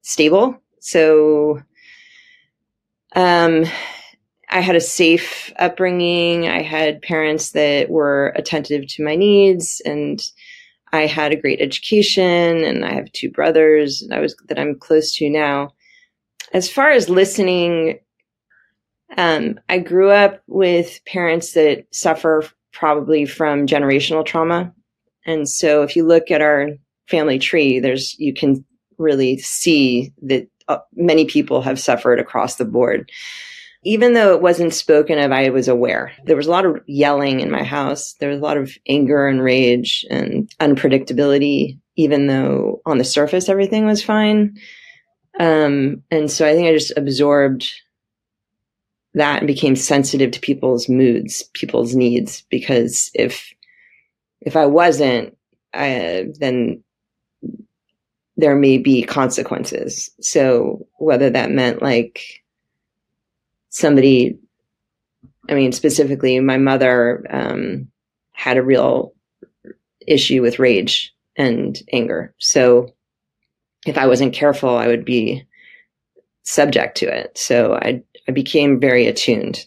stable. 0.02 0.62
So, 0.80 1.62
um, 3.16 3.66
I 4.50 4.62
had 4.62 4.76
a 4.76 4.82
safe 4.82 5.52
upbringing. 5.58 6.48
I 6.48 6.62
had 6.62 7.02
parents 7.02 7.52
that 7.52 7.90
were 7.90 8.34
attentive 8.36 8.88
to 8.90 9.04
my 9.04 9.16
needs 9.16 9.82
and 9.86 10.22
I 10.92 11.08
had 11.08 11.32
a 11.32 11.40
great 11.40 11.62
education 11.62 12.64
and 12.64 12.86
I 12.86 12.94
have 12.94 13.12
two 13.12 13.30
brothers 13.30 14.06
that 14.08 14.18
I 14.18 14.22
was 14.22 14.36
that 14.48 14.60
I'm 14.60 14.78
close 14.78 15.16
to 15.18 15.30
now. 15.30 15.72
As 16.54 16.70
far 16.70 16.92
as 16.92 17.10
listening, 17.10 18.00
um, 19.18 19.60
I 19.68 19.80
grew 19.80 20.10
up 20.10 20.42
with 20.48 21.00
parents 21.06 21.54
that 21.54 21.86
suffer 21.92 22.46
probably 22.72 23.26
from 23.26 23.68
generational 23.68 24.26
trauma. 24.26 24.74
And 25.26 25.50
so 25.50 25.82
if 25.82 25.96
you 25.96 26.06
look 26.06 26.32
at 26.32 26.42
our 26.42 26.70
family 27.08 27.40
tree, 27.40 27.80
there's 27.80 28.18
you 28.20 28.34
can 28.34 28.64
really 28.98 29.38
see 29.38 30.14
that 30.22 30.48
uh, 30.68 30.78
many 30.96 31.26
people 31.26 31.62
have 31.62 31.80
suffered 31.80 32.20
across 32.20 32.56
the 32.56 32.66
board 32.66 33.12
even 33.86 34.14
though 34.14 34.34
it 34.34 34.42
wasn't 34.42 34.74
spoken 34.74 35.20
of, 35.20 35.32
I 35.32 35.50
was 35.50 35.68
aware. 35.68 36.12
There 36.26 36.36
was 36.36 36.48
a 36.48 36.52
lot 36.52 36.66
of 36.66 36.82
yelling 36.88 37.40
in 37.40 37.52
my 37.52 37.64
house. 37.64 38.16
There 38.20 38.30
was 38.30 38.40
a 38.40 38.44
lot 38.44 38.58
of 38.58 38.76
anger 38.90 39.28
and 39.28 39.44
rage 39.44 40.04
and 40.10 40.52
unpredictability, 40.60 41.78
even 41.96 42.26
though 42.26 42.82
on 42.88 42.98
the 42.98 43.04
surface 43.04 43.48
everything 43.48 43.86
was 43.86 44.04
fine. 44.04 44.58
Um, 45.40 46.02
and 46.10 46.32
so 46.32 46.48
I 46.48 46.54
think 46.54 46.68
I 46.68 46.74
just 46.74 46.98
absorbed 46.98 47.72
that 49.14 49.40
and 49.40 49.48
became 49.48 49.76
sensitive 49.76 50.32
to 50.32 50.40
people's 50.40 50.90
moods, 50.90 51.44
people's 51.54 51.96
needs, 51.96 52.42
because 52.50 53.12
if, 53.14 53.54
if 54.42 54.56
I 54.56 54.66
wasn't, 54.66 55.38
I, 55.76 56.30
then 56.40 56.84
there 58.36 58.56
may 58.56 58.80
be 58.80 59.04
consequences. 59.04 60.10
So 60.22 60.88
whether 60.98 61.30
that 61.30 61.52
meant 61.52 61.84
like, 61.84 62.42
somebody, 63.76 64.40
I 65.50 65.54
mean, 65.54 65.74
specifically, 65.74 66.40
my 66.40 66.58
mother 66.58 67.26
um, 67.30 67.92
had 68.32 68.56
a 68.56 68.64
real 68.64 69.14
issue 70.08 70.42
with 70.42 70.60
rage 70.60 71.14
and 71.36 71.78
anger. 71.92 72.34
So 72.38 72.94
if 73.86 73.98
I 73.98 74.08
wasn't 74.08 74.34
careful, 74.34 74.78
I 74.78 74.88
would 74.88 75.04
be 75.04 75.46
subject 76.44 76.96
to 77.00 77.06
it. 77.08 77.38
So 77.38 77.76
I, 77.76 78.02
I 78.30 78.32
became 78.32 78.80
very 78.80 79.08
attuned 79.08 79.66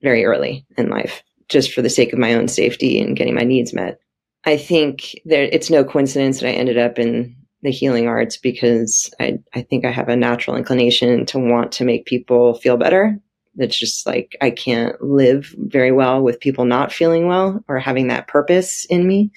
very 0.00 0.24
early 0.24 0.64
in 0.78 0.88
life, 0.88 1.22
just 1.50 1.74
for 1.74 1.82
the 1.82 1.90
sake 1.90 2.14
of 2.14 2.18
my 2.18 2.32
own 2.32 2.48
safety 2.48 2.98
and 2.98 3.16
getting 3.16 3.34
my 3.34 3.42
needs 3.42 3.74
met. 3.74 4.00
I 4.46 4.56
think 4.56 5.20
that 5.26 5.54
it's 5.54 5.68
no 5.68 5.84
coincidence 5.84 6.40
that 6.40 6.48
I 6.48 6.52
ended 6.52 6.78
up 6.78 6.98
in 6.98 7.36
the 7.62 7.70
healing 7.70 8.06
arts 8.06 8.36
because 8.36 9.12
I, 9.18 9.38
I 9.54 9.62
think 9.62 9.84
I 9.84 9.90
have 9.90 10.08
a 10.08 10.16
natural 10.16 10.56
inclination 10.56 11.26
to 11.26 11.38
want 11.38 11.72
to 11.72 11.84
make 11.84 12.06
people 12.06 12.54
feel 12.54 12.76
better. 12.76 13.18
It's 13.56 13.76
just 13.76 14.06
like 14.06 14.36
I 14.40 14.50
can't 14.50 15.00
live 15.02 15.54
very 15.58 15.90
well 15.90 16.22
with 16.22 16.40
people 16.40 16.64
not 16.64 16.92
feeling 16.92 17.26
well 17.26 17.64
or 17.66 17.78
having 17.78 18.08
that 18.08 18.28
purpose 18.28 18.84
in 18.84 19.06
me. 19.06 19.32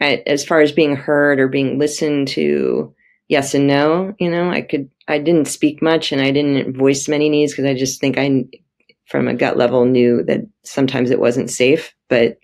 I, 0.00 0.22
as 0.26 0.44
far 0.44 0.60
as 0.60 0.70
being 0.70 0.94
heard 0.94 1.40
or 1.40 1.48
being 1.48 1.78
listened 1.78 2.28
to, 2.28 2.94
yes 3.28 3.54
and 3.54 3.66
no, 3.66 4.14
you 4.20 4.30
know, 4.30 4.50
I 4.50 4.60
could, 4.60 4.90
I 5.08 5.18
didn't 5.18 5.48
speak 5.48 5.82
much 5.82 6.12
and 6.12 6.20
I 6.20 6.30
didn't 6.30 6.76
voice 6.76 7.08
many 7.08 7.28
needs 7.28 7.52
because 7.52 7.64
I 7.64 7.74
just 7.74 8.00
think 8.00 8.18
I, 8.18 8.44
from 9.06 9.26
a 9.28 9.34
gut 9.34 9.56
level 9.56 9.84
knew 9.84 10.22
that 10.24 10.40
sometimes 10.62 11.10
it 11.10 11.20
wasn't 11.20 11.50
safe. 11.50 11.94
But 12.08 12.38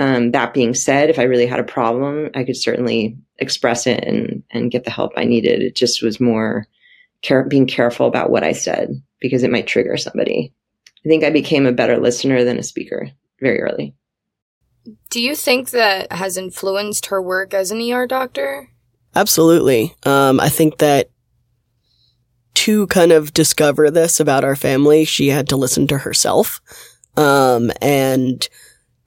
um, 0.00 0.30
that 0.30 0.54
being 0.54 0.72
said, 0.72 1.10
if 1.10 1.18
I 1.18 1.24
really 1.24 1.46
had 1.46 1.60
a 1.60 1.64
problem, 1.64 2.30
I 2.34 2.42
could 2.42 2.56
certainly 2.56 3.18
express 3.38 3.86
it 3.86 4.02
and 4.02 4.42
and 4.50 4.70
get 4.70 4.84
the 4.84 4.90
help 4.90 5.12
I 5.14 5.24
needed. 5.24 5.60
It 5.60 5.76
just 5.76 6.02
was 6.02 6.18
more 6.18 6.66
care- 7.20 7.44
being 7.44 7.66
careful 7.66 8.06
about 8.06 8.30
what 8.30 8.42
I 8.42 8.52
said 8.52 8.90
because 9.20 9.42
it 9.42 9.50
might 9.50 9.66
trigger 9.66 9.98
somebody. 9.98 10.54
I 11.04 11.08
think 11.08 11.22
I 11.22 11.28
became 11.28 11.66
a 11.66 11.72
better 11.72 11.98
listener 11.98 12.44
than 12.44 12.58
a 12.58 12.62
speaker 12.62 13.10
very 13.40 13.60
early. 13.60 13.94
Do 15.10 15.20
you 15.20 15.36
think 15.36 15.68
that 15.70 16.10
has 16.10 16.38
influenced 16.38 17.06
her 17.06 17.20
work 17.20 17.52
as 17.52 17.70
an 17.70 17.82
ER 17.82 18.06
doctor? 18.06 18.70
Absolutely. 19.14 19.94
Um, 20.04 20.40
I 20.40 20.48
think 20.48 20.78
that 20.78 21.10
to 22.54 22.86
kind 22.86 23.12
of 23.12 23.34
discover 23.34 23.90
this 23.90 24.18
about 24.18 24.44
our 24.44 24.56
family, 24.56 25.04
she 25.04 25.28
had 25.28 25.46
to 25.50 25.56
listen 25.56 25.86
to 25.88 25.98
herself 25.98 26.62
um, 27.18 27.70
and 27.82 28.48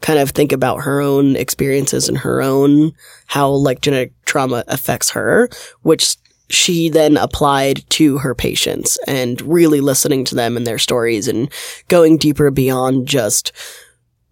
kind 0.04 0.20
of 0.20 0.32
think 0.32 0.52
about 0.52 0.84
her 0.84 1.00
own 1.00 1.36
experiences 1.38 2.10
and 2.10 2.18
her 2.20 2.42
own 2.42 2.92
how 3.26 3.50
like 3.50 3.82
genetic 3.82 4.12
trauma 4.26 4.64
affects 4.68 5.10
her, 5.12 5.50
which 5.82 6.18
she 6.50 6.90
then 6.90 7.16
applied 7.16 7.90
to 7.90 8.18
her 8.18 8.36
patients 8.36 9.00
and 9.08 9.42
really 9.42 9.80
listening 9.80 10.26
to 10.26 10.36
them 10.36 10.58
and 10.58 10.68
their 10.68 10.78
stories 10.78 11.30
and 11.30 11.50
going 11.88 12.18
deeper 12.18 12.52
beyond 12.52 13.08
just, 13.08 13.54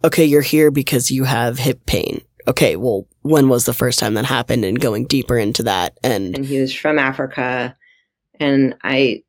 okay, 0.04 0.25
you're 0.25 0.42
here 0.42 0.72
because 0.72 1.10
you 1.10 1.24
have 1.24 1.58
hip 1.58 1.86
pain. 1.86 2.22
Okay, 2.48 2.75
well, 2.75 3.08
when 3.22 3.48
was 3.48 3.66
the 3.66 3.74
first 3.74 3.98
time 3.98 4.16
that 4.16 4.25
happened 4.25 4.66
and 4.66 4.80
going 4.80 5.06
deeper 5.06 5.38
into 5.38 5.63
that 5.63 5.98
and 6.04 6.36
and 6.36 6.46
he 6.46 6.60
was 6.60 6.75
from 6.75 7.00
Africa 7.00 7.78
and 8.42 8.75
I 8.84 9.24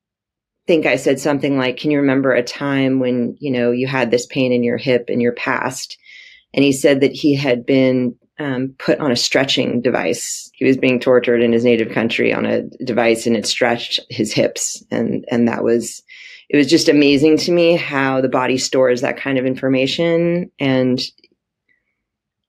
think 0.67 0.87
I 0.87 0.97
said 0.97 1.21
something 1.21 1.57
like 1.57 1.77
can 1.77 1.93
you 1.93 1.99
remember 1.99 2.33
a 2.33 2.43
time 2.43 2.99
when 2.99 3.37
you 3.39 3.53
know 3.53 3.71
you 3.71 3.87
had 3.87 4.11
this 4.11 4.27
pain 4.27 4.53
in 4.53 4.65
your 4.65 4.79
hip 4.79 5.09
in 5.09 5.21
your 5.21 5.35
past 5.35 5.99
and 6.55 6.65
he 6.65 6.73
said 6.73 7.01
that 7.01 7.13
he 7.13 7.35
had 7.35 7.65
been 7.65 8.17
um, 8.39 8.75
put 8.79 8.99
on 8.99 9.13
a 9.13 9.17
stretching 9.17 9.81
device 9.81 10.51
he 10.55 10.65
was 10.65 10.77
being 10.77 10.99
tortured 10.99 11.43
in 11.43 11.53
his 11.53 11.65
native 11.65 11.93
country 11.93 12.33
on 12.33 12.47
a 12.47 12.63
device 12.85 13.27
and 13.27 13.37
it 13.37 13.47
stretched 13.47 14.01
his 14.09 14.33
hips 14.33 14.83
and 14.91 15.25
and 15.31 15.47
that 15.49 15.63
was 15.63 16.03
it 16.49 16.57
was 16.57 16.67
just 16.67 16.89
amazing 16.89 17.37
to 17.39 17.53
me 17.53 17.77
how 17.77 18.21
the 18.21 18.29
body 18.29 18.59
stores 18.59 19.01
that 19.01 19.17
kind 19.17 19.39
of 19.39 19.47
information 19.47 20.51
and 20.59 21.03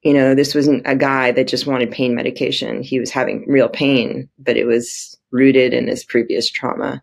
you 0.04 0.14
know, 0.14 0.36
this 0.36 0.54
wasn't 0.54 0.84
a 0.86 0.96
guy 0.96 1.32
that 1.32 1.48
just 1.48 1.66
wanted 1.66 1.90
pain 1.92 2.14
medication. 2.14 2.84
He 2.84 3.00
was 3.00 3.10
having 3.10 3.46
real 3.48 3.70
pain, 3.70 4.30
but 4.38 4.58
it 4.58 4.66
was 4.66 5.18
rooted 5.32 5.74
in 5.74 5.88
his 5.88 6.04
previous 6.04 6.50
trauma. 6.50 7.02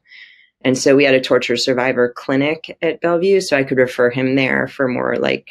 And 0.62 0.76
so 0.76 0.94
we 0.94 1.04
had 1.04 1.14
a 1.14 1.20
torture 1.20 1.56
survivor 1.56 2.12
clinic 2.14 2.76
at 2.82 3.00
Bellevue, 3.00 3.40
so 3.40 3.56
I 3.56 3.64
could 3.64 3.78
refer 3.78 4.10
him 4.10 4.36
there 4.36 4.68
for 4.68 4.86
more 4.86 5.16
like 5.16 5.50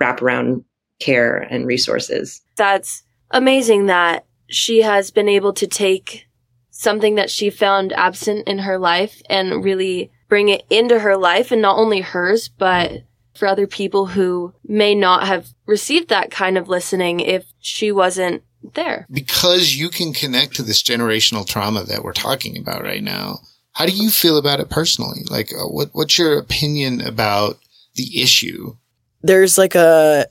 wraparound 0.00 0.64
care 1.00 1.36
and 1.38 1.66
resources. 1.66 2.42
That's 2.56 3.02
amazing 3.30 3.86
that 3.86 4.26
she 4.48 4.82
has 4.82 5.10
been 5.10 5.28
able 5.28 5.52
to 5.54 5.66
take 5.66 6.26
something 6.70 7.16
that 7.16 7.30
she 7.30 7.50
found 7.50 7.92
absent 7.92 8.46
in 8.46 8.60
her 8.60 8.78
life 8.78 9.20
and 9.28 9.64
really 9.64 10.10
bring 10.28 10.48
it 10.48 10.64
into 10.70 11.00
her 11.00 11.16
life 11.16 11.50
and 11.50 11.60
not 11.60 11.76
only 11.76 12.00
hers, 12.00 12.48
but 12.48 13.02
for 13.34 13.48
other 13.48 13.66
people 13.66 14.06
who 14.06 14.52
may 14.64 14.94
not 14.94 15.26
have 15.26 15.48
received 15.66 16.08
that 16.08 16.30
kind 16.30 16.56
of 16.56 16.68
listening 16.68 17.20
if 17.20 17.46
she 17.58 17.90
wasn't 17.90 18.42
there. 18.74 19.06
Because 19.10 19.74
you 19.74 19.88
can 19.88 20.12
connect 20.12 20.54
to 20.56 20.62
this 20.62 20.82
generational 20.82 21.46
trauma 21.46 21.84
that 21.84 22.02
we're 22.04 22.12
talking 22.12 22.58
about 22.58 22.82
right 22.82 23.02
now. 23.02 23.38
How 23.72 23.86
do 23.86 23.92
you 23.92 24.10
feel 24.10 24.36
about 24.36 24.60
it 24.60 24.68
personally? 24.68 25.20
Like, 25.30 25.52
uh, 25.52 25.66
what 25.66 25.90
what's 25.92 26.18
your 26.18 26.38
opinion 26.38 27.00
about 27.00 27.58
the 27.94 28.20
issue? 28.20 28.76
there's 29.22 29.58
like 29.58 29.74
a 29.74 30.26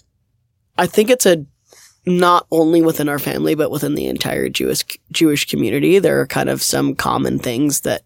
I 0.79 0.87
think 0.87 1.09
it's 1.09 1.25
a 1.25 1.45
not 2.05 2.47
only 2.51 2.81
within 2.81 3.09
our 3.09 3.19
family 3.19 3.53
but 3.53 3.69
within 3.69 3.95
the 3.95 4.07
entire 4.07 4.47
Jewish 4.47 4.83
Jewish 5.11 5.45
community 5.45 5.99
there 5.99 6.21
are 6.21 6.25
kind 6.25 6.49
of 6.49 6.61
some 6.61 6.95
common 6.95 7.37
things 7.37 7.81
that 7.81 8.03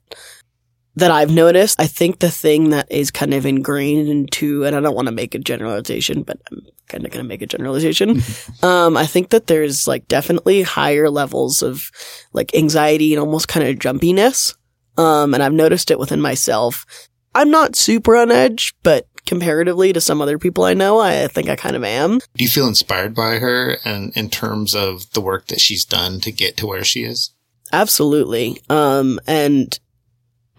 that 0.96 1.10
I've 1.10 1.32
noticed. 1.32 1.80
I 1.80 1.88
think 1.88 2.20
the 2.20 2.30
thing 2.30 2.70
that 2.70 2.92
is 2.92 3.10
kind 3.10 3.34
of 3.34 3.46
ingrained 3.46 4.10
into 4.10 4.64
and 4.66 4.76
I 4.76 4.80
don't 4.80 4.96
want 4.96 5.08
to 5.08 5.14
make 5.14 5.36
a 5.36 5.40
generalization 5.40 6.24
but 6.24 6.40
I'm 6.52 6.66
kind 6.88 7.06
of 7.06 7.12
going 7.12 7.24
to 7.24 7.30
make 7.30 7.44
a 7.44 7.48
generalization. 7.48 8.22
um 8.64 8.98
I 8.98 9.06
think 9.06 9.30
that 9.30 9.46
there's 9.46 9.88
like 9.88 10.08
definitely 10.08 10.64
higher 10.64 11.12
levels 11.12 11.62
of 11.62 11.92
like 12.34 12.56
anxiety 12.56 13.14
and 13.14 13.22
almost 13.22 13.48
kind 13.48 13.68
of 13.68 13.78
jumpiness. 13.78 14.56
Um 14.98 15.36
and 15.36 15.44
I've 15.44 15.54
noticed 15.54 15.92
it 15.92 16.00
within 16.00 16.22
myself. 16.22 16.88
I'm 17.36 17.52
not 17.52 17.76
super 17.76 18.16
on 18.16 18.32
edge, 18.32 18.74
but 18.82 19.08
comparatively 19.26 19.94
to 19.94 20.02
some 20.02 20.22
other 20.22 20.38
people 20.38 20.64
I 20.64 20.74
know, 20.74 21.00
I 21.00 21.28
think 21.28 21.50
I 21.50 21.56
kind 21.56 21.76
of 21.76 21.84
am. 21.84 22.20
Do 22.20 22.44
you 22.44 22.50
feel 22.50 22.68
inspired 22.68 23.16
by 23.16 23.40
her 23.40 23.78
and 23.86 24.16
in 24.16 24.30
terms 24.30 24.76
of 24.76 25.12
the 25.14 25.22
work 25.22 25.48
that 25.48 25.62
she's 25.62 25.86
done 25.86 26.20
to 26.22 26.32
get 26.32 26.58
to 26.58 26.68
where 26.68 26.84
she 26.84 27.04
is? 27.04 27.32
Absolutely. 27.72 28.62
Um, 28.70 29.20
and 29.28 29.80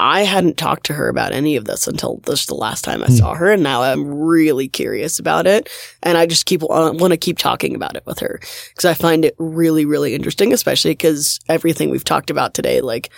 I 0.00 0.22
hadn't 0.22 0.58
talked 0.58 0.86
to 0.86 0.94
her 0.94 1.08
about 1.08 1.32
any 1.32 1.54
of 1.54 1.66
this 1.66 1.86
until 1.86 2.18
this 2.24 2.46
the 2.46 2.54
last 2.54 2.82
time 2.82 3.04
I 3.04 3.08
saw 3.08 3.34
her, 3.34 3.52
and 3.52 3.62
now 3.62 3.82
I'm 3.82 4.12
really 4.12 4.66
curious 4.66 5.20
about 5.20 5.46
it, 5.46 5.68
and 6.02 6.18
I 6.18 6.26
just 6.26 6.46
keep 6.46 6.62
want 6.62 7.12
to 7.12 7.16
keep 7.16 7.38
talking 7.38 7.76
about 7.76 7.94
it 7.94 8.04
with 8.04 8.18
her 8.18 8.40
because 8.40 8.84
I 8.84 8.94
find 8.94 9.24
it 9.24 9.36
really, 9.38 9.84
really 9.84 10.12
interesting, 10.12 10.52
especially 10.52 10.90
because 10.90 11.38
everything 11.48 11.90
we've 11.90 12.02
talked 12.02 12.30
about 12.30 12.54
today, 12.54 12.80
like, 12.80 13.10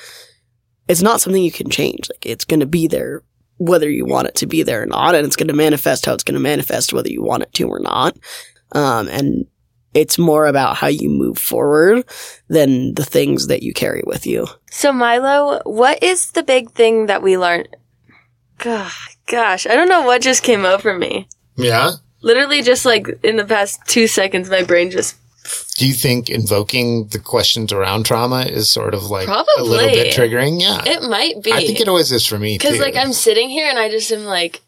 it's 0.87 1.01
not 1.01 1.23
something 1.23 1.43
you 1.43 1.51
can 1.51 1.71
change. 1.71 2.11
Like, 2.11 2.27
it's 2.27 2.45
going 2.45 2.61
to 2.61 2.67
be 2.67 2.87
there 2.89 3.23
whether 3.59 3.89
you 3.89 4.05
want 4.05 4.29
it 4.29 4.35
to 4.37 4.47
be 4.47 4.63
there 4.63 4.83
or 4.83 4.87
not, 4.87 5.15
and 5.15 5.27
it's 5.27 5.37
going 5.37 5.49
to 5.49 5.55
manifest 5.55 6.07
how 6.07 6.15
it's 6.15 6.25
going 6.25 6.35
to 6.35 6.41
manifest 6.41 6.93
whether 6.93 7.09
you 7.09 7.23
want 7.23 7.43
it 7.43 7.53
to 7.55 7.69
or 7.69 7.81
not. 7.81 8.17
Um, 8.73 9.09
and 9.09 9.47
it's 9.95 10.19
more 10.19 10.47
about 10.47 10.77
how 10.77 10.89
you 10.89 11.09
move 11.09 11.39
forward 11.39 12.05
than 12.49 12.95
the 12.95 13.05
things 13.05 13.47
that 13.47 13.63
you 13.63 13.73
carry 13.73 14.03
with 14.07 14.27
you. 14.27 14.47
So, 14.71 14.93
Milo, 14.93 15.63
what 15.65 16.03
is 16.03 16.33
the 16.33 16.43
big 16.43 16.71
thing 16.73 17.07
that 17.07 17.23
we 17.23 17.39
learned? 17.39 17.69
Gosh, 18.59 19.17
gosh, 19.27 19.67
I 19.67 19.75
don't 19.75 19.89
know 19.89 20.03
what 20.03 20.21
just 20.21 20.43
came 20.43 20.65
over 20.65 20.97
me. 20.99 21.29
Yeah. 21.57 21.93
Literally, 22.21 22.61
just 22.61 22.85
like 22.85 23.09
in 23.23 23.37
the 23.37 23.45
past 23.45 23.81
two 23.87 24.07
seconds, 24.07 24.51
my 24.51 24.63
brain 24.63 24.91
just. 24.91 25.17
Do 25.77 25.87
you 25.87 25.95
think 25.95 26.31
invoking 26.31 27.09
the 27.09 27.19
questions 27.19 27.73
around 27.73 28.07
trauma 28.07 28.43
is 28.43 28.71
sort 28.71 28.95
of 28.95 29.05
like 29.11 29.27
Probably. 29.27 29.47
a 29.59 29.65
little 29.65 29.91
bit 29.91 30.15
triggering? 30.15 30.61
Yeah. 30.61 30.83
It 30.87 31.03
might 31.03 31.43
be. 31.43 31.53
I 31.53 31.67
think 31.67 31.81
it 31.81 31.89
always 31.89 32.13
is 32.13 32.27
for 32.27 32.39
me 32.39 32.59
too. 32.59 32.67
Because, 32.67 32.81
like, 32.81 32.97
I'm 32.97 33.13
sitting 33.13 33.49
here 33.49 33.69
and 33.69 33.79
I 33.79 33.91
just 33.91 34.11
am 34.11 34.25
like. 34.25 34.63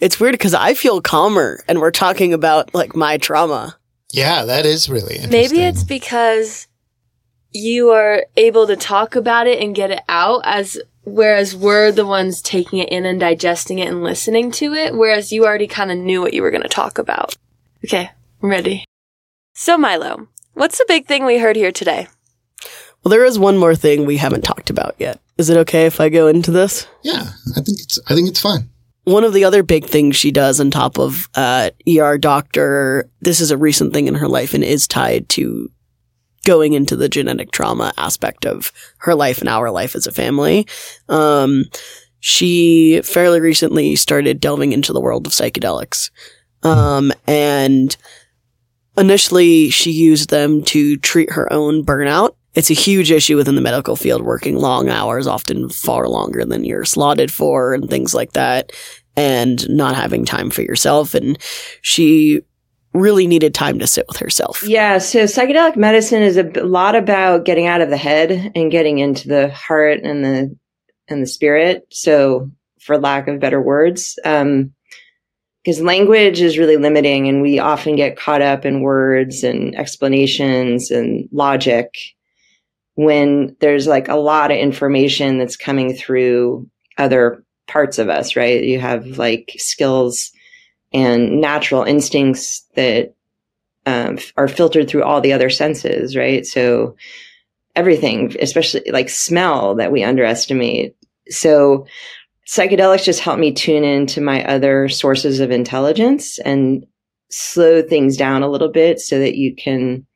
It's 0.00 0.20
weird 0.20 0.32
because 0.32 0.54
I 0.54 0.74
feel 0.74 1.00
calmer 1.00 1.62
and 1.66 1.80
we're 1.80 1.90
talking 1.90 2.32
about 2.32 2.72
like 2.74 2.94
my 2.94 3.18
trauma. 3.18 3.76
yeah, 4.12 4.44
that 4.44 4.64
is 4.64 4.88
really 4.88 5.16
interesting. 5.16 5.30
Maybe 5.30 5.60
it's 5.60 5.82
because 5.82 6.68
you 7.50 7.90
are 7.90 8.24
able 8.36 8.66
to 8.68 8.76
talk 8.76 9.16
about 9.16 9.46
it 9.46 9.60
and 9.60 9.74
get 9.74 9.90
it 9.90 10.02
out 10.08 10.42
as 10.44 10.78
whereas 11.04 11.56
we're 11.56 11.90
the 11.90 12.06
ones 12.06 12.40
taking 12.42 12.78
it 12.78 12.90
in 12.90 13.06
and 13.06 13.18
digesting 13.18 13.78
it 13.78 13.88
and 13.88 14.02
listening 14.04 14.50
to 14.50 14.74
it 14.74 14.94
whereas 14.94 15.32
you 15.32 15.46
already 15.46 15.66
kind 15.66 15.90
of 15.90 15.96
knew 15.98 16.20
what 16.20 16.34
you 16.34 16.42
were 16.42 16.50
going 16.50 16.62
to 16.62 16.68
talk 16.68 16.98
about. 16.98 17.34
Okay, 17.84 18.10
I'm 18.42 18.50
ready. 18.50 18.84
So 19.60 19.76
Milo, 19.76 20.28
what's 20.54 20.78
the 20.78 20.84
big 20.86 21.06
thing 21.06 21.26
we 21.26 21.40
heard 21.40 21.56
here 21.56 21.72
today? 21.72 22.06
Well, 23.02 23.10
there 23.10 23.24
is 23.24 23.40
one 23.40 23.58
more 23.58 23.74
thing 23.74 24.06
we 24.06 24.16
haven't 24.16 24.44
talked 24.44 24.70
about 24.70 24.94
yet. 25.00 25.18
Is 25.36 25.50
it 25.50 25.56
okay 25.56 25.86
if 25.86 26.00
I 26.00 26.10
go 26.10 26.28
into 26.28 26.52
this? 26.52 26.86
Yeah, 27.02 27.24
I 27.56 27.60
think 27.62 27.80
it's 27.80 27.98
I 28.08 28.14
think 28.14 28.28
it's 28.28 28.40
fun. 28.40 28.70
One 29.02 29.24
of 29.24 29.32
the 29.32 29.42
other 29.42 29.64
big 29.64 29.84
things 29.86 30.14
she 30.14 30.30
does 30.30 30.60
on 30.60 30.70
top 30.70 30.96
of 30.96 31.28
uh, 31.34 31.70
ER 31.88 32.18
doctor, 32.18 33.10
this 33.20 33.40
is 33.40 33.50
a 33.50 33.58
recent 33.58 33.92
thing 33.92 34.06
in 34.06 34.14
her 34.14 34.28
life 34.28 34.54
and 34.54 34.62
is 34.62 34.86
tied 34.86 35.28
to 35.30 35.68
going 36.44 36.74
into 36.74 36.94
the 36.94 37.08
genetic 37.08 37.50
trauma 37.50 37.92
aspect 37.96 38.46
of 38.46 38.70
her 38.98 39.16
life 39.16 39.40
and 39.40 39.48
our 39.48 39.72
life 39.72 39.96
as 39.96 40.06
a 40.06 40.12
family. 40.12 40.68
Um, 41.08 41.64
she 42.20 43.02
fairly 43.02 43.40
recently 43.40 43.96
started 43.96 44.38
delving 44.38 44.72
into 44.72 44.92
the 44.92 45.00
world 45.00 45.26
of 45.26 45.32
psychedelics. 45.32 46.10
Um, 46.62 47.12
and 47.26 47.96
initially 48.98 49.70
she 49.70 49.90
used 49.90 50.30
them 50.30 50.62
to 50.64 50.96
treat 50.98 51.32
her 51.32 51.52
own 51.52 51.84
burnout. 51.84 52.34
It's 52.54 52.70
a 52.70 52.74
huge 52.74 53.10
issue 53.10 53.36
within 53.36 53.54
the 53.54 53.60
medical 53.60 53.96
field, 53.96 54.22
working 54.22 54.56
long 54.56 54.88
hours, 54.88 55.26
often 55.26 55.68
far 55.68 56.08
longer 56.08 56.44
than 56.44 56.64
you're 56.64 56.84
slotted 56.84 57.30
for 57.32 57.74
and 57.74 57.88
things 57.88 58.14
like 58.14 58.32
that, 58.32 58.72
and 59.16 59.68
not 59.68 59.94
having 59.94 60.24
time 60.24 60.50
for 60.50 60.62
yourself. 60.62 61.14
And 61.14 61.38
she 61.82 62.42
really 62.94 63.26
needed 63.26 63.54
time 63.54 63.78
to 63.78 63.86
sit 63.86 64.06
with 64.08 64.16
herself. 64.16 64.62
Yeah, 64.62 64.98
so 64.98 65.24
psychedelic 65.24 65.76
medicine 65.76 66.22
is 66.22 66.36
a 66.36 66.44
lot 66.64 66.96
about 66.96 67.44
getting 67.44 67.66
out 67.66 67.80
of 67.80 67.90
the 67.90 67.96
head 67.96 68.52
and 68.54 68.72
getting 68.72 68.98
into 68.98 69.28
the 69.28 69.50
heart 69.50 70.00
and 70.02 70.24
the 70.24 70.56
and 71.08 71.22
the 71.22 71.26
spirit. 71.26 71.86
So, 71.90 72.50
for 72.80 72.98
lack 72.98 73.28
of 73.28 73.40
better 73.40 73.60
words, 73.60 74.18
um, 74.24 74.72
because 75.62 75.80
language 75.80 76.40
is 76.40 76.58
really 76.58 76.76
limiting, 76.76 77.28
and 77.28 77.42
we 77.42 77.58
often 77.58 77.96
get 77.96 78.18
caught 78.18 78.42
up 78.42 78.64
in 78.64 78.80
words 78.80 79.44
and 79.44 79.74
explanations 79.76 80.90
and 80.90 81.28
logic 81.32 81.94
when 82.94 83.56
there's 83.60 83.86
like 83.86 84.08
a 84.08 84.16
lot 84.16 84.50
of 84.50 84.56
information 84.56 85.38
that's 85.38 85.56
coming 85.56 85.94
through 85.94 86.68
other 86.96 87.44
parts 87.68 87.98
of 87.98 88.08
us, 88.08 88.34
right? 88.34 88.64
You 88.64 88.80
have 88.80 89.18
like 89.18 89.54
skills 89.56 90.32
and 90.92 91.40
natural 91.40 91.84
instincts 91.84 92.64
that 92.74 93.14
um, 93.86 94.18
are 94.36 94.48
filtered 94.48 94.88
through 94.88 95.04
all 95.04 95.20
the 95.20 95.32
other 95.32 95.48
senses, 95.50 96.16
right? 96.16 96.44
So 96.44 96.96
everything, 97.76 98.34
especially 98.40 98.90
like 98.90 99.08
smell 99.08 99.76
that 99.76 99.92
we 99.92 100.02
underestimate. 100.02 100.96
So 101.30 101.86
psychedelics 102.48 103.04
just 103.04 103.20
help 103.20 103.38
me 103.38 103.52
tune 103.52 103.84
into 103.84 104.20
my 104.20 104.42
other 104.44 104.88
sources 104.88 105.38
of 105.38 105.50
intelligence 105.50 106.38
and 106.38 106.84
slow 107.30 107.82
things 107.82 108.16
down 108.16 108.42
a 108.42 108.48
little 108.48 108.70
bit 108.70 108.98
so 108.98 109.18
that 109.18 109.36
you 109.36 109.54
can 109.54 110.06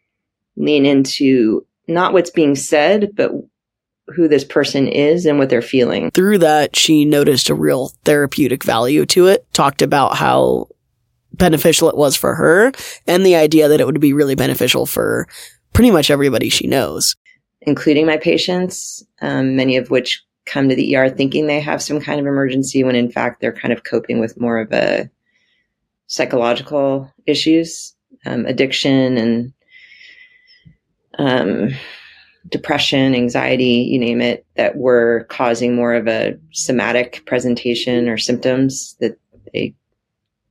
lean 0.57 0.87
into 0.87 1.65
not 1.89 2.15
what's 2.15 2.31
being 2.31 2.55
said, 2.55 3.11
but 3.15 3.33
who 4.09 4.29
this 4.29 4.45
person 4.45 4.89
is 4.89 5.27
and 5.27 5.39
what 5.39 5.51
they're 5.51 5.61
feeling. 5.61 6.11
Through 6.11 6.39
that, 6.39 6.75
she 6.75 7.05
noticed 7.05 7.51
a 7.51 7.55
real 7.55 7.89
therapeutic 8.05 8.65
value 8.65 9.05
to 9.07 9.27
it, 9.27 9.47
talked 9.53 9.83
about 9.83 10.17
how 10.17 10.69
beneficial 11.35 11.89
it 11.89 11.97
was 11.97 12.17
for 12.17 12.35
her, 12.35 12.73
and 13.07 13.27
the 13.27 13.37
idea 13.37 13.69
that 13.69 13.81
it 13.81 13.87
would 13.87 14.01
be 14.01 14.13
really 14.13 14.35
beneficial 14.35 14.87
for 14.87 15.27
pretty 15.75 15.91
much 15.91 16.11
everybody 16.11 16.49
she 16.49 16.67
knows. 16.67 17.15
Including 17.61 18.07
my 18.07 18.17
patients, 18.17 19.05
um, 19.21 19.55
many 19.55 19.77
of 19.77 19.91
which 19.91 20.23
come 20.47 20.69
to 20.69 20.75
the 20.75 20.97
ER 20.97 21.09
thinking 21.09 21.47
they 21.47 21.61
have 21.61 21.83
some 21.83 22.01
kind 22.01 22.21
of 22.21 22.27
emergency 22.27 22.83
when 22.85 22.97
in 22.97 23.11
fact 23.11 23.41
they're 23.41 23.53
kind 23.53 23.73
of 23.73 23.85
coping 23.85 24.21
with 24.21 24.41
more 24.41 24.59
of 24.59 24.73
a 24.73 25.09
psychological 26.07 27.11
issues, 27.27 27.95
um, 28.27 28.45
addiction 28.47 29.17
and 29.17 29.53
um, 31.19 31.71
depression, 32.49 33.15
anxiety, 33.15 33.89
you 33.91 33.99
name 33.99 34.21
it, 34.21 34.45
that 34.57 34.77
were 34.77 35.27
causing 35.31 35.75
more 35.75 35.95
of 35.95 36.09
a 36.09 36.39
somatic 36.53 37.25
presentation 37.27 38.09
or 38.09 38.19
symptoms 38.19 38.97
that 39.01 39.19
they 39.53 39.75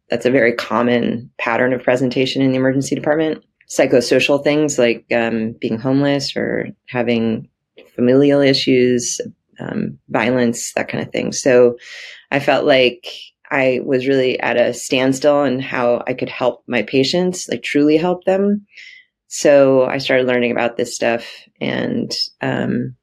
that's 0.09 0.25
a 0.25 0.31
very 0.31 0.53
common 0.53 1.31
pattern 1.37 1.71
of 1.73 1.81
presentation 1.81 2.41
in 2.41 2.51
the 2.51 2.57
emergency 2.57 2.95
department. 2.95 3.43
Psychosocial 3.69 4.43
things 4.43 4.77
like 4.77 5.05
um, 5.13 5.53
being 5.53 5.79
homeless 5.79 6.35
or 6.35 6.67
having 6.87 7.47
familial 7.95 8.41
issues, 8.41 9.21
um, 9.61 9.99
violence, 10.09 10.73
that 10.73 10.89
kind 10.89 11.03
of 11.03 11.11
thing. 11.11 11.31
So 11.31 11.77
I 12.31 12.39
felt 12.39 12.65
like 12.65 13.07
I 13.49 13.81
was 13.83 14.07
really 14.07 14.39
at 14.39 14.57
a 14.57 14.73
standstill 14.73 15.43
in 15.43 15.59
how 15.59 16.03
I 16.07 16.13
could 16.13 16.29
help 16.29 16.63
my 16.67 16.83
patients, 16.83 17.49
like 17.49 17.63
truly 17.63 17.97
help 17.97 18.23
them. 18.23 18.65
So 19.27 19.85
I 19.85 19.97
started 19.97 20.27
learning 20.27 20.51
about 20.51 20.77
this 20.77 20.95
stuff 20.95 21.25
and 21.59 22.11
um, 22.41 22.95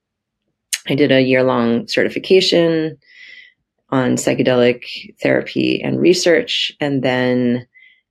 I 0.88 0.94
did 0.94 1.12
a 1.12 1.22
year 1.22 1.42
long 1.42 1.86
certification 1.86 2.98
on 3.90 4.16
psychedelic 4.16 4.84
therapy 5.22 5.82
and 5.82 6.00
research. 6.00 6.72
And 6.80 7.02
then 7.02 7.66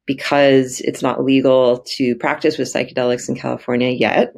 because 0.06 0.80
it's 0.82 1.02
not 1.02 1.24
legal 1.24 1.80
to 1.98 2.16
practice 2.16 2.58
with 2.58 2.72
psychedelics 2.72 3.30
in 3.30 3.36
California 3.36 3.90
yet, 3.90 4.34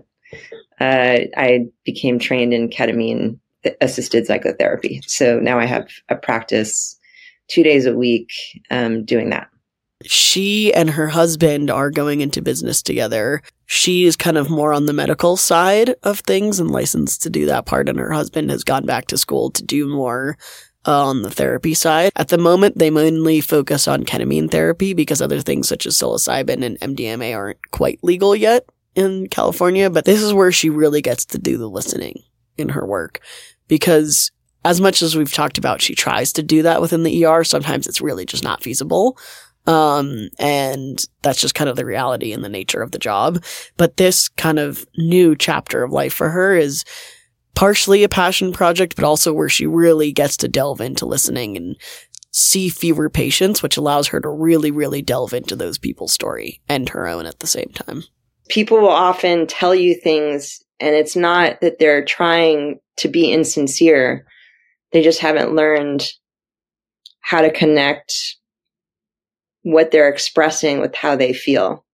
uh, 0.79 1.19
I 1.37 1.67
became 1.85 2.19
trained 2.19 2.53
in 2.53 2.69
ketamine 2.69 3.39
assisted 3.81 4.25
psychotherapy. 4.25 5.01
So 5.05 5.39
now 5.39 5.59
I 5.59 5.65
have 5.65 5.89
a 6.09 6.15
practice 6.15 6.97
two 7.49 7.63
days 7.63 7.85
a 7.85 7.95
week 7.95 8.31
um, 8.69 9.03
doing 9.03 9.29
that. 9.31 9.49
She 10.03 10.73
and 10.73 10.91
her 10.91 11.07
husband 11.07 11.69
are 11.69 11.91
going 11.91 12.21
into 12.21 12.41
business 12.41 12.81
together. 12.81 13.41
She 13.65 14.05
is 14.05 14.15
kind 14.15 14.37
of 14.37 14.49
more 14.49 14.71
on 14.71 14.85
the 14.85 14.93
medical 14.93 15.35
side 15.35 15.95
of 16.03 16.19
things 16.19 16.59
and 16.59 16.71
licensed 16.71 17.21
to 17.23 17.29
do 17.29 17.45
that 17.47 17.65
part, 17.65 17.89
and 17.89 17.99
her 17.99 18.13
husband 18.13 18.49
has 18.49 18.63
gone 18.63 18.85
back 18.85 19.07
to 19.07 19.17
school 19.17 19.51
to 19.51 19.63
do 19.63 19.87
more 19.87 20.37
uh, 20.87 21.07
on 21.07 21.21
the 21.21 21.29
therapy 21.29 21.73
side. 21.73 22.13
At 22.15 22.29
the 22.29 22.37
moment, 22.37 22.77
they 22.77 22.89
mainly 22.89 23.41
focus 23.41 23.89
on 23.89 24.05
ketamine 24.05 24.49
therapy 24.49 24.93
because 24.93 25.21
other 25.21 25.41
things 25.41 25.67
such 25.67 25.85
as 25.85 25.97
psilocybin 25.97 26.63
and 26.63 26.79
MDMA 26.79 27.35
aren't 27.35 27.71
quite 27.71 27.99
legal 28.01 28.33
yet 28.33 28.65
in 28.95 29.27
California, 29.27 29.89
but 29.89 30.05
this 30.05 30.21
is 30.21 30.33
where 30.33 30.51
she 30.53 30.69
really 30.69 31.01
gets 31.01 31.25
to 31.25 31.37
do 31.37 31.57
the 31.57 31.69
listening 31.69 32.23
in 32.59 32.69
her 32.69 32.85
work 32.85 33.21
because 33.67 34.31
as 34.65 34.81
much 34.81 35.01
as 35.01 35.15
we've 35.15 35.33
talked 35.33 35.57
about, 35.57 35.81
she 35.81 35.95
tries 35.95 36.33
to 36.33 36.43
do 36.43 36.63
that 36.63 36.81
within 36.81 37.03
the 37.03 37.25
ER. 37.25 37.43
Sometimes 37.43 37.87
it's 37.87 38.01
really 38.01 38.25
just 38.25 38.43
not 38.43 38.61
feasible. 38.61 39.17
Um, 39.67 40.29
and 40.37 41.05
that's 41.21 41.39
just 41.39 41.55
kind 41.55 41.69
of 41.69 41.75
the 41.75 41.85
reality 41.85 42.33
and 42.33 42.43
the 42.43 42.49
nature 42.49 42.81
of 42.81 42.91
the 42.91 42.99
job. 42.99 43.43
But 43.77 43.97
this 43.97 44.27
kind 44.29 44.59
of 44.59 44.85
new 44.97 45.35
chapter 45.35 45.83
of 45.83 45.91
life 45.91 46.13
for 46.13 46.29
her 46.29 46.55
is 46.55 46.83
partially 47.55 48.03
a 48.03 48.09
passion 48.09 48.51
project, 48.51 48.95
but 48.95 49.05
also 49.05 49.33
where 49.33 49.49
she 49.49 49.67
really 49.67 50.11
gets 50.11 50.37
to 50.37 50.47
delve 50.47 50.81
into 50.81 51.05
listening 51.05 51.55
and 51.55 51.75
see 52.31 52.69
fewer 52.69 53.09
patients, 53.09 53.61
which 53.61 53.77
allows 53.77 54.07
her 54.07 54.19
to 54.19 54.29
really, 54.29 54.71
really 54.71 55.01
delve 55.01 55.33
into 55.33 55.55
those 55.55 55.77
people's 55.77 56.13
story 56.13 56.61
and 56.67 56.89
her 56.89 57.07
own 57.07 57.25
at 57.25 57.39
the 57.39 57.47
same 57.47 57.69
time. 57.73 58.03
People 58.49 58.79
will 58.79 58.89
often 58.89 59.45
tell 59.45 59.75
you 59.75 59.93
things, 59.93 60.63
and 60.79 60.95
it's 60.95 61.15
not 61.15 61.61
that 61.61 61.79
they're 61.79 62.05
trying 62.05 62.79
to 62.97 63.07
be 63.07 63.31
insincere. 63.31 64.25
They 64.91 65.01
just 65.03 65.19
haven't 65.19 65.55
learned 65.55 66.07
how 67.21 67.41
to 67.41 67.51
connect 67.51 68.37
what 69.63 69.91
they're 69.91 70.09
expressing 70.09 70.79
with 70.79 70.95
how 70.95 71.15
they 71.15 71.33
feel. 71.33 71.85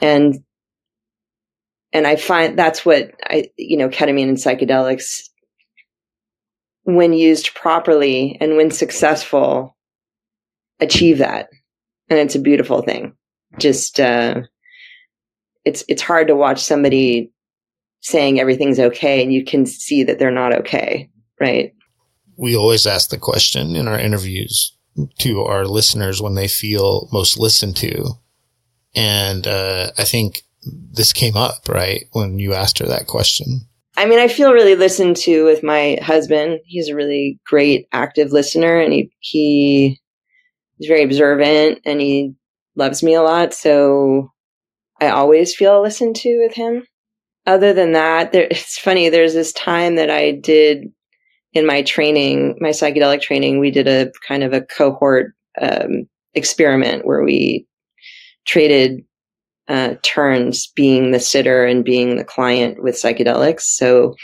And 0.00 0.42
and 1.92 2.06
I 2.06 2.16
find 2.16 2.58
that's 2.58 2.86
what 2.86 3.12
I, 3.24 3.50
you 3.56 3.76
know, 3.76 3.88
ketamine 3.88 4.28
and 4.28 4.36
psychedelics, 4.36 5.28
when 6.84 7.12
used 7.12 7.54
properly 7.54 8.38
and 8.40 8.56
when 8.56 8.70
successful, 8.70 9.76
achieve 10.78 11.18
that. 11.18 11.48
And 12.08 12.18
it's 12.18 12.36
a 12.36 12.40
beautiful 12.40 12.82
thing. 12.82 13.14
Just, 13.58 13.98
uh, 13.98 14.42
it's, 15.64 15.84
it's 15.88 16.02
hard 16.02 16.28
to 16.28 16.36
watch 16.36 16.62
somebody 16.62 17.32
saying 18.00 18.40
everything's 18.40 18.78
okay 18.78 19.22
and 19.22 19.32
you 19.32 19.44
can 19.44 19.66
see 19.66 20.02
that 20.04 20.18
they're 20.18 20.30
not 20.30 20.54
okay. 20.54 21.10
Right. 21.38 21.72
We 22.36 22.56
always 22.56 22.86
ask 22.86 23.10
the 23.10 23.18
question 23.18 23.76
in 23.76 23.88
our 23.88 23.98
interviews 23.98 24.76
to 25.18 25.40
our 25.42 25.66
listeners 25.66 26.20
when 26.20 26.34
they 26.34 26.48
feel 26.48 27.08
most 27.12 27.38
listened 27.38 27.76
to. 27.76 28.12
And, 28.94 29.46
uh, 29.46 29.92
I 29.98 30.04
think 30.04 30.42
this 30.92 31.12
came 31.12 31.36
up, 31.36 31.68
right? 31.68 32.04
When 32.12 32.38
you 32.38 32.54
asked 32.54 32.78
her 32.80 32.86
that 32.86 33.06
question. 33.06 33.62
I 33.96 34.06
mean, 34.06 34.18
I 34.18 34.28
feel 34.28 34.52
really 34.52 34.76
listened 34.76 35.16
to 35.18 35.44
with 35.44 35.62
my 35.62 35.98
husband. 36.02 36.60
He's 36.64 36.88
a 36.88 36.94
really 36.94 37.38
great 37.46 37.86
active 37.92 38.32
listener 38.32 38.80
and 38.80 38.92
he, 38.92 39.12
he 39.18 40.00
is 40.78 40.88
very 40.88 41.02
observant 41.02 41.80
and 41.84 42.00
he 42.00 42.34
loves 42.76 43.02
me 43.02 43.14
a 43.14 43.22
lot. 43.22 43.52
So 43.52 44.32
I 45.00 45.08
always 45.08 45.54
feel 45.54 45.82
listened 45.82 46.16
to 46.16 46.38
with 46.42 46.54
him. 46.54 46.84
Other 47.46 47.72
than 47.72 47.92
that, 47.92 48.32
there, 48.32 48.46
it's 48.50 48.78
funny. 48.78 49.08
There's 49.08 49.34
this 49.34 49.52
time 49.52 49.96
that 49.96 50.10
I 50.10 50.32
did 50.32 50.84
in 51.52 51.66
my 51.66 51.82
training, 51.82 52.56
my 52.60 52.68
psychedelic 52.68 53.22
training, 53.22 53.58
we 53.58 53.70
did 53.70 53.88
a 53.88 54.12
kind 54.26 54.42
of 54.42 54.52
a 54.52 54.60
cohort 54.60 55.34
um, 55.60 56.08
experiment 56.34 57.06
where 57.06 57.24
we 57.24 57.66
traded 58.46 59.04
uh, 59.68 59.94
turns 60.02 60.68
being 60.74 61.10
the 61.10 61.20
sitter 61.20 61.64
and 61.64 61.84
being 61.84 62.16
the 62.16 62.24
client 62.24 62.82
with 62.82 62.94
psychedelics. 62.94 63.62
So, 63.62 64.14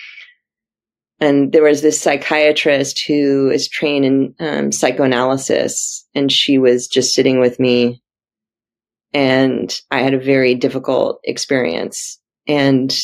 and 1.20 1.52
there 1.52 1.62
was 1.62 1.82
this 1.82 2.00
psychiatrist 2.00 3.02
who 3.06 3.50
is 3.50 3.68
trained 3.68 4.04
in 4.04 4.34
um, 4.40 4.72
psychoanalysis, 4.72 6.06
and 6.14 6.30
she 6.30 6.58
was 6.58 6.86
just 6.86 7.14
sitting 7.14 7.40
with 7.40 7.58
me, 7.58 8.02
and 9.12 9.74
I 9.90 10.00
had 10.00 10.14
a 10.14 10.18
very 10.18 10.54
difficult 10.54 11.20
experience, 11.24 12.20
and 12.46 12.96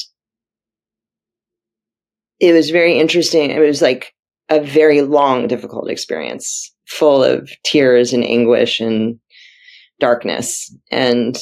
it 2.40 2.52
was 2.52 2.70
very 2.70 2.98
interesting. 2.98 3.50
It 3.50 3.60
was 3.60 3.80
like 3.80 4.14
a 4.48 4.60
very 4.60 5.02
long, 5.02 5.46
difficult 5.46 5.88
experience, 5.88 6.74
full 6.86 7.22
of 7.22 7.50
tears 7.64 8.12
and 8.12 8.24
anguish 8.24 8.80
and 8.80 9.18
darkness, 10.00 10.74
and 10.90 11.38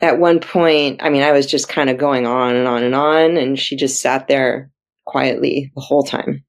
at 0.00 0.18
one 0.18 0.40
point, 0.40 1.02
I 1.02 1.10
mean, 1.10 1.22
I 1.22 1.32
was 1.32 1.46
just 1.46 1.68
kind 1.68 1.90
of 1.90 1.98
going 1.98 2.26
on 2.26 2.56
and 2.56 2.66
on 2.66 2.82
and 2.82 2.94
on, 2.94 3.36
and 3.36 3.58
she 3.58 3.76
just 3.76 4.00
sat 4.00 4.28
there 4.28 4.70
quietly 5.04 5.70
the 5.74 5.82
whole 5.82 6.02
time. 6.02 6.44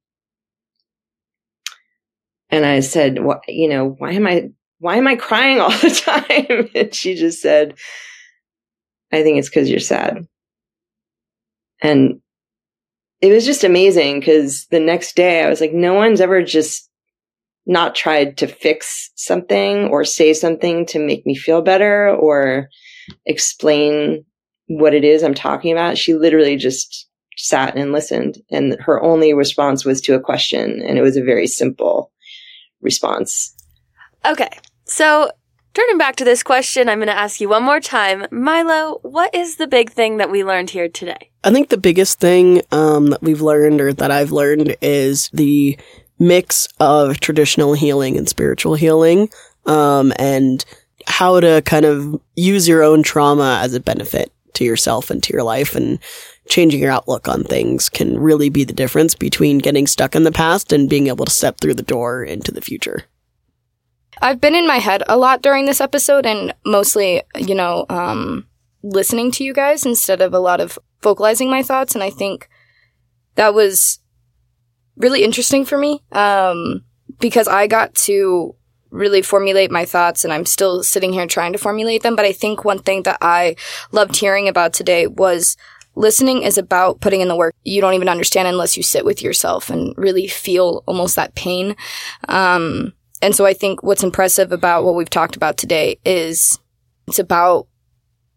And 2.50 2.66
I 2.66 2.80
said, 2.82 3.24
"What? 3.24 3.42
You 3.48 3.70
know, 3.70 3.90
why 3.98 4.14
am 4.14 4.28
I? 4.28 4.50
Why 4.80 4.98
am 4.98 5.08
I 5.08 5.16
crying 5.16 5.60
all 5.60 5.70
the 5.70 5.90
time?" 6.06 6.70
and 6.76 6.94
she 6.94 7.16
just 7.16 7.42
said, 7.42 7.76
"I 9.12 9.24
think 9.24 9.38
it's 9.38 9.50
because 9.50 9.70
you're 9.70 9.80
sad." 9.80 10.26
And 11.82 12.22
it 13.22 13.32
was 13.32 13.46
just 13.46 13.64
amazing 13.64 14.20
because 14.20 14.68
the 14.68 14.80
next 14.80 15.16
day 15.16 15.44
I 15.44 15.50
was 15.50 15.62
like, 15.62 15.74
"No 15.74 15.94
one's 15.94 16.22
ever 16.22 16.44
just 16.44 16.90
not 17.66 17.96
tried 17.96 18.38
to 18.38 18.48
fix 18.48 19.12
something 19.16 19.86
or 19.88 20.04
say 20.04 20.34
something 20.34 20.86
to 20.88 21.00
make 21.00 21.26
me 21.26 21.36
feel 21.36 21.62
better 21.62 22.10
or." 22.10 22.70
explain 23.26 24.26
what 24.68 24.94
it 24.94 25.04
is 25.04 25.24
I'm 25.24 25.34
talking 25.34 25.72
about. 25.72 25.98
She 25.98 26.14
literally 26.14 26.56
just 26.56 27.08
sat 27.38 27.76
and 27.76 27.92
listened. 27.92 28.38
And 28.52 28.78
her 28.80 29.02
only 29.02 29.34
response 29.34 29.86
was 29.86 30.02
to 30.02 30.16
a 30.16 30.20
question. 30.20 30.82
And 30.82 30.98
it 30.98 31.02
was 31.02 31.18
a 31.18 31.24
very 31.24 31.48
simple 31.48 32.12
response. 32.82 33.54
Okay. 34.26 34.50
So 34.86 35.32
turning 35.74 35.98
back 35.98 36.16
to 36.18 36.26
this 36.26 36.44
question, 36.44 36.90
I'm 36.90 37.00
going 37.00 37.08
to 37.08 37.18
ask 37.18 37.42
you 37.42 37.50
one 37.50 37.64
more 37.64 37.80
time. 37.80 38.26
Milo, 38.32 39.00
what 39.04 39.34
is 39.34 39.56
the 39.58 39.68
big 39.68 39.92
thing 39.92 40.18
that 40.18 40.32
we 40.32 40.44
learned 40.44 40.72
here 40.72 40.90
today? 40.90 41.30
I 41.44 41.52
think 41.52 41.70
the 41.70 41.78
biggest 41.78 42.20
thing 42.20 42.62
um, 42.72 43.08
that 43.08 43.22
we've 43.22 43.42
learned 43.42 43.82
or 43.82 43.94
that 43.94 44.12
I've 44.12 44.32
learned 44.32 44.76
is 44.82 45.30
the 45.34 45.78
mix 46.20 46.68
of 46.80 47.20
traditional 47.20 47.74
healing 47.74 48.18
and 48.18 48.30
spiritual 48.30 48.76
healing 48.76 49.30
um, 49.66 50.14
and 50.18 50.64
how 51.08 51.40
to 51.40 51.62
kind 51.66 51.86
of 51.86 52.22
use 52.36 52.68
your 52.68 52.84
own 52.84 53.02
trauma 53.02 53.60
as 53.64 53.74
a 53.74 53.80
benefit 53.80 54.32
to 54.54 54.64
yourself 54.64 55.10
and 55.10 55.24
to 55.24 55.34
your 55.34 55.44
life 55.44 55.76
and 55.76 56.00
changing 56.48 56.82
your 56.82 56.92
outlook 56.92 57.28
on 57.28 57.44
things 57.44 57.90
can 57.90 58.20
really 58.20 58.50
be 58.50 58.64
the 58.64 58.74
difference 58.74 59.16
between 59.16 59.58
getting 59.58 59.88
stuck 59.88 60.16
in 60.16 60.24
the 60.24 60.32
past 60.32 60.74
and 60.74 60.90
being 60.90 61.08
able 61.08 61.26
to 61.26 61.32
step 61.32 61.60
through 61.60 61.74
the 61.74 61.82
door 61.82 62.24
into 62.24 62.52
the 62.52 62.62
future. 62.62 63.06
I've 64.22 64.40
been 64.40 64.56
in 64.56 64.68
my 64.68 64.78
head 64.78 65.04
a 65.08 65.18
lot 65.18 65.42
during 65.42 65.66
this 65.66 65.82
episode 65.82 66.26
and 66.26 66.54
mostly, 66.66 67.24
you 67.36 67.56
know, 67.56 67.86
um, 67.90 68.48
listening 68.84 69.32
to 69.32 69.44
you 69.44 69.54
guys 69.54 69.86
instead 69.86 70.22
of 70.22 70.34
a 70.34 70.40
lot 70.40 70.62
of 70.62 70.78
vocalizing 71.02 71.50
my 71.50 71.64
thoughts. 71.64 71.96
And 71.96 72.04
I 72.04 72.12
think 72.12 72.48
that 73.36 73.54
was 73.54 74.00
really 74.96 75.24
interesting 75.24 75.66
for 75.66 75.78
me 75.78 76.04
um, 76.12 76.84
because 77.20 77.48
I 77.48 77.66
got 77.66 77.96
to 77.96 78.56
really 78.92 79.22
formulate 79.22 79.72
my 79.72 79.86
thoughts 79.86 80.24
and 80.24 80.34
I'm 80.34 80.46
still 80.46 80.84
sitting 80.84 81.14
here 81.14 81.26
trying 81.26 81.54
to 81.54 81.60
formulate 81.60 82.04
them. 82.04 82.16
But 82.16 82.26
I 82.26 82.32
think 82.32 82.64
one 82.64 82.80
thing 82.80 83.04
that 83.04 83.18
I 83.22 83.56
loved 83.92 84.18
hearing 84.18 84.48
about 84.48 84.74
today 84.74 85.08
was 85.08 85.58
listening 85.96 86.44
is 86.44 86.58
about 86.58 87.02
putting 87.02 87.22
in 87.22 87.28
the 87.28 87.36
work 87.36 87.56
you 87.64 87.82
don't 87.82 87.96
even 87.96 88.08
understand 88.10 88.48
unless 88.48 88.78
you 88.78 88.84
sit 88.84 89.04
with 89.04 89.22
yourself 89.22 89.70
and 89.70 89.94
really 89.98 90.28
feel 90.28 90.84
almost 90.86 91.16
that 91.16 91.36
pain. 91.36 91.76
Um, 92.30 92.94
and 93.22 93.36
so 93.36 93.46
I 93.46 93.54
think 93.54 93.84
what's 93.84 94.04
impressive 94.04 94.52
about 94.52 94.84
what 94.84 94.96
we've 94.96 95.10
talked 95.10 95.36
about 95.36 95.58
today 95.58 96.00
is 96.06 96.60
it's 97.08 97.20
about 97.20 97.68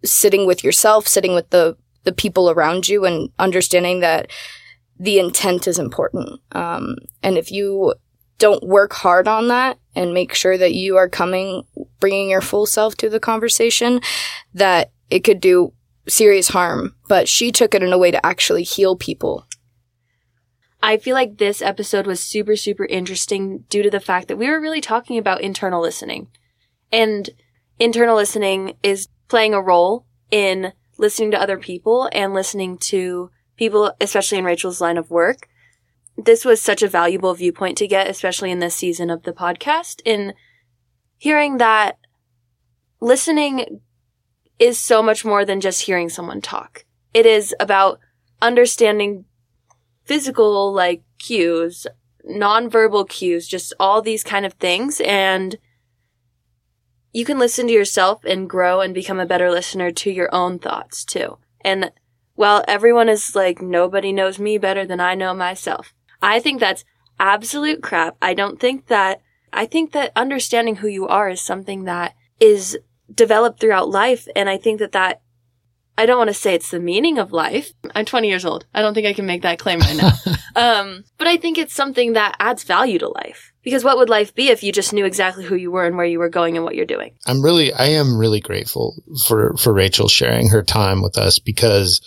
sitting 0.04 0.46
with 0.46 0.62
yourself, 0.62 1.06
sitting 1.06 1.34
with 1.34 1.50
the, 1.50 1.76
the 2.04 2.12
people 2.12 2.50
around 2.50 2.88
you 2.88 3.04
and 3.04 3.30
understanding 3.38 4.00
that 4.00 4.30
the 4.98 5.18
intent 5.18 5.66
is 5.66 5.78
important. 5.78 6.40
Um, 6.52 6.96
and 7.22 7.38
if 7.38 7.50
you 7.50 7.94
don't 8.38 8.66
work 8.66 8.92
hard 8.92 9.26
on 9.26 9.48
that 9.48 9.78
and 9.94 10.12
make 10.12 10.34
sure 10.34 10.58
that 10.58 10.74
you 10.74 10.96
are 10.96 11.08
coming, 11.08 11.64
bringing 12.00 12.28
your 12.28 12.40
full 12.40 12.66
self 12.66 12.96
to 12.96 13.08
the 13.08 13.20
conversation, 13.20 14.00
that 14.52 14.92
it 15.10 15.20
could 15.20 15.40
do 15.40 15.72
serious 16.08 16.48
harm. 16.48 16.94
But 17.08 17.28
she 17.28 17.50
took 17.50 17.74
it 17.74 17.82
in 17.82 17.92
a 17.92 17.98
way 17.98 18.10
to 18.10 18.24
actually 18.24 18.64
heal 18.64 18.96
people. 18.96 19.46
I 20.84 20.98
feel 20.98 21.14
like 21.14 21.38
this 21.38 21.62
episode 21.62 22.06
was 22.06 22.20
super, 22.20 22.56
super 22.56 22.84
interesting 22.84 23.60
due 23.70 23.82
to 23.82 23.88
the 23.88 24.00
fact 24.00 24.28
that 24.28 24.36
we 24.36 24.50
were 24.50 24.60
really 24.60 24.82
talking 24.82 25.16
about 25.16 25.40
internal 25.40 25.80
listening. 25.80 26.28
And 26.92 27.30
internal 27.78 28.14
listening 28.14 28.74
is 28.82 29.08
playing 29.28 29.54
a 29.54 29.62
role 29.62 30.04
in 30.30 30.74
listening 30.98 31.30
to 31.30 31.40
other 31.40 31.56
people 31.56 32.10
and 32.12 32.34
listening 32.34 32.76
to 32.76 33.30
people, 33.56 33.94
especially 33.98 34.36
in 34.36 34.44
Rachel's 34.44 34.82
line 34.82 34.98
of 34.98 35.10
work. 35.10 35.48
This 36.18 36.44
was 36.44 36.60
such 36.60 36.82
a 36.82 36.88
valuable 36.88 37.32
viewpoint 37.32 37.78
to 37.78 37.88
get, 37.88 38.06
especially 38.06 38.50
in 38.50 38.58
this 38.58 38.74
season 38.74 39.08
of 39.08 39.22
the 39.22 39.32
podcast, 39.32 40.02
in 40.04 40.34
hearing 41.16 41.56
that 41.56 41.96
listening 43.00 43.80
is 44.58 44.78
so 44.78 45.02
much 45.02 45.24
more 45.24 45.46
than 45.46 45.62
just 45.62 45.86
hearing 45.86 46.10
someone 46.10 46.42
talk. 46.42 46.84
It 47.14 47.24
is 47.24 47.54
about 47.58 48.00
understanding 48.42 49.24
physical, 50.04 50.72
like, 50.72 51.02
cues, 51.18 51.86
nonverbal 52.28 53.08
cues, 53.08 53.46
just 53.48 53.72
all 53.78 54.00
these 54.02 54.24
kind 54.24 54.46
of 54.46 54.54
things. 54.54 55.00
And 55.04 55.56
you 57.12 57.24
can 57.24 57.38
listen 57.38 57.66
to 57.68 57.72
yourself 57.72 58.24
and 58.24 58.50
grow 58.50 58.80
and 58.80 58.92
become 58.92 59.20
a 59.20 59.26
better 59.26 59.50
listener 59.50 59.90
to 59.90 60.10
your 60.10 60.34
own 60.34 60.58
thoughts 60.58 61.04
too. 61.04 61.38
And 61.60 61.92
while 62.34 62.64
everyone 62.66 63.08
is 63.08 63.36
like, 63.36 63.62
nobody 63.62 64.12
knows 64.12 64.38
me 64.38 64.58
better 64.58 64.84
than 64.84 65.00
I 65.00 65.14
know 65.14 65.32
myself, 65.32 65.94
I 66.20 66.40
think 66.40 66.60
that's 66.60 66.84
absolute 67.20 67.82
crap. 67.82 68.16
I 68.20 68.34
don't 68.34 68.58
think 68.58 68.88
that, 68.88 69.20
I 69.52 69.66
think 69.66 69.92
that 69.92 70.12
understanding 70.16 70.76
who 70.76 70.88
you 70.88 71.06
are 71.06 71.28
is 71.28 71.40
something 71.40 71.84
that 71.84 72.14
is 72.40 72.76
developed 73.14 73.60
throughout 73.60 73.88
life. 73.88 74.26
And 74.34 74.48
I 74.48 74.56
think 74.56 74.80
that 74.80 74.92
that, 74.92 75.20
I 75.96 76.06
don't 76.06 76.18
want 76.18 76.28
to 76.28 76.34
say 76.34 76.54
it's 76.54 76.70
the 76.70 76.80
meaning 76.80 77.18
of 77.18 77.32
life. 77.32 77.72
I'm 77.94 78.04
20 78.04 78.28
years 78.28 78.44
old. 78.44 78.66
I 78.74 78.82
don't 78.82 78.94
think 78.94 79.06
I 79.06 79.12
can 79.12 79.26
make 79.26 79.42
that 79.42 79.58
claim 79.58 79.78
right 79.78 79.96
now. 79.96 80.12
um, 80.56 81.04
but 81.18 81.28
I 81.28 81.36
think 81.36 81.56
it's 81.56 81.74
something 81.74 82.14
that 82.14 82.36
adds 82.40 82.64
value 82.64 82.98
to 82.98 83.08
life. 83.08 83.52
Because 83.62 83.84
what 83.84 83.96
would 83.96 84.10
life 84.10 84.34
be 84.34 84.48
if 84.48 84.62
you 84.62 84.72
just 84.72 84.92
knew 84.92 85.06
exactly 85.06 85.44
who 85.44 85.54
you 85.54 85.70
were 85.70 85.86
and 85.86 85.96
where 85.96 86.04
you 86.04 86.18
were 86.18 86.28
going 86.28 86.56
and 86.56 86.64
what 86.64 86.74
you're 86.74 86.84
doing? 86.84 87.14
I'm 87.26 87.42
really, 87.42 87.72
I 87.72 87.86
am 87.86 88.18
really 88.18 88.40
grateful 88.40 88.96
for, 89.26 89.56
for 89.56 89.72
Rachel 89.72 90.08
sharing 90.08 90.48
her 90.48 90.62
time 90.62 91.00
with 91.00 91.16
us 91.16 91.38
because 91.38 92.00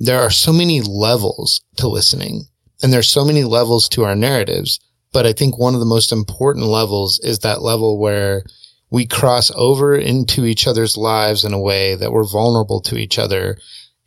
there 0.00 0.20
are 0.20 0.30
so 0.30 0.52
many 0.52 0.80
levels 0.80 1.60
to 1.76 1.88
listening 1.88 2.46
and 2.82 2.92
there's 2.92 3.10
so 3.10 3.24
many 3.24 3.44
levels 3.44 3.88
to 3.90 4.04
our 4.04 4.16
narratives. 4.16 4.80
But 5.12 5.26
I 5.26 5.32
think 5.32 5.58
one 5.58 5.74
of 5.74 5.80
the 5.80 5.86
most 5.86 6.10
important 6.10 6.66
levels 6.66 7.20
is 7.22 7.40
that 7.40 7.62
level 7.62 7.98
where 7.98 8.44
we 8.90 9.06
cross 9.06 9.50
over 9.54 9.96
into 9.96 10.44
each 10.44 10.66
other's 10.66 10.96
lives 10.96 11.44
in 11.44 11.52
a 11.52 11.60
way 11.60 11.94
that 11.96 12.12
we're 12.12 12.24
vulnerable 12.24 12.80
to 12.82 12.96
each 12.96 13.18
other. 13.18 13.58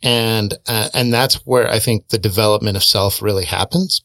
And, 0.02 0.54
uh, 0.66 0.88
and 0.94 1.12
that's 1.12 1.36
where 1.46 1.68
I 1.68 1.78
think 1.78 2.08
the 2.08 2.18
development 2.18 2.76
of 2.76 2.84
self 2.84 3.20
really 3.20 3.44
happens. 3.44 4.02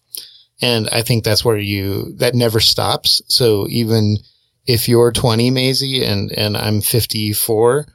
And 0.61 0.89
I 0.91 1.01
think 1.01 1.23
that's 1.23 1.45
where 1.45 1.57
you, 1.57 2.13
that 2.17 2.35
never 2.35 2.59
stops. 2.59 3.21
So 3.27 3.67
even 3.69 4.17
if 4.65 4.89
you're 4.89 5.11
20, 5.11 5.51
Maisie, 5.51 6.03
and, 6.03 6.31
and 6.31 6.57
I'm 6.57 6.81
54, 6.81 7.85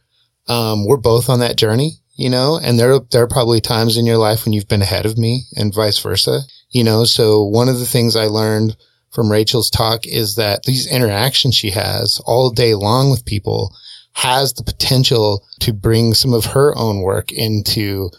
um, 0.49 0.87
we're 0.87 0.97
both 0.97 1.29
on 1.29 1.41
that 1.41 1.57
journey, 1.57 1.93
you 2.15 2.31
know, 2.31 2.59
and 2.63 2.79
there, 2.79 2.99
there 3.11 3.23
are 3.23 3.29
probably 3.29 3.61
times 3.61 3.97
in 3.97 4.07
your 4.07 4.19
life 4.19 4.45
when 4.45 4.53
you've 4.53 4.69
been 4.69 4.83
ahead 4.83 5.07
of 5.07 5.19
me 5.19 5.45
and 5.57 5.75
vice 5.75 5.99
versa, 5.99 6.41
you 6.71 6.85
know, 6.85 7.05
so 7.05 7.45
one 7.45 7.69
of 7.69 7.79
the 7.79 7.87
things 7.87 8.17
I 8.17 8.27
learned 8.27 8.77
from 9.13 9.31
Rachel's 9.31 9.71
talk 9.71 10.07
is 10.07 10.37
that 10.37 10.63
these 10.65 10.91
interactions 10.91 11.55
she 11.55 11.71
has 11.71 12.21
all 12.27 12.51
day 12.51 12.75
long 12.75 13.11
with 13.11 13.25
people 13.25 13.75
has 14.13 14.53
the 14.53 14.65
potential 14.65 15.47
to 15.61 15.73
bring 15.73 16.15
some 16.15 16.33
of 16.33 16.45
her 16.47 16.77
own 16.77 17.01
work 17.01 17.33
into, 17.33 18.11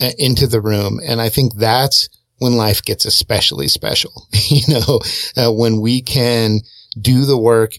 uh, 0.00 0.10
into 0.18 0.46
the 0.46 0.60
room. 0.60 1.00
And 1.06 1.20
I 1.20 1.28
think 1.28 1.54
that's 1.54 2.08
when 2.38 2.56
life 2.56 2.82
gets 2.82 3.04
especially 3.04 3.68
special, 3.68 4.28
you 4.48 4.62
know, 4.68 5.00
uh, 5.36 5.52
when 5.52 5.80
we 5.80 6.02
can 6.02 6.60
do 7.00 7.24
the 7.24 7.38
work, 7.38 7.78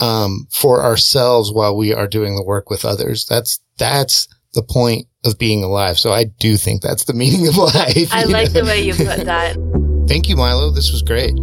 um, 0.00 0.48
for 0.50 0.82
ourselves 0.82 1.52
while 1.52 1.76
we 1.76 1.94
are 1.94 2.08
doing 2.08 2.34
the 2.34 2.42
work 2.42 2.68
with 2.68 2.84
others. 2.84 3.26
That's, 3.26 3.60
that's 3.78 4.26
the 4.52 4.62
point 4.62 5.06
of 5.24 5.38
being 5.38 5.62
alive. 5.62 5.98
So 5.98 6.12
I 6.12 6.24
do 6.24 6.56
think 6.56 6.82
that's 6.82 7.04
the 7.04 7.14
meaning 7.14 7.46
of 7.46 7.56
life. 7.74 8.12
I 8.12 8.24
like 8.24 8.52
know? 8.52 8.62
the 8.62 8.66
way 8.66 8.82
you 8.82 8.94
put 8.94 9.24
that. 9.24 9.56
Thank 10.08 10.28
you, 10.28 10.36
Milo. 10.36 10.70
This 10.70 10.92
was 10.92 11.02
great. 11.02 11.34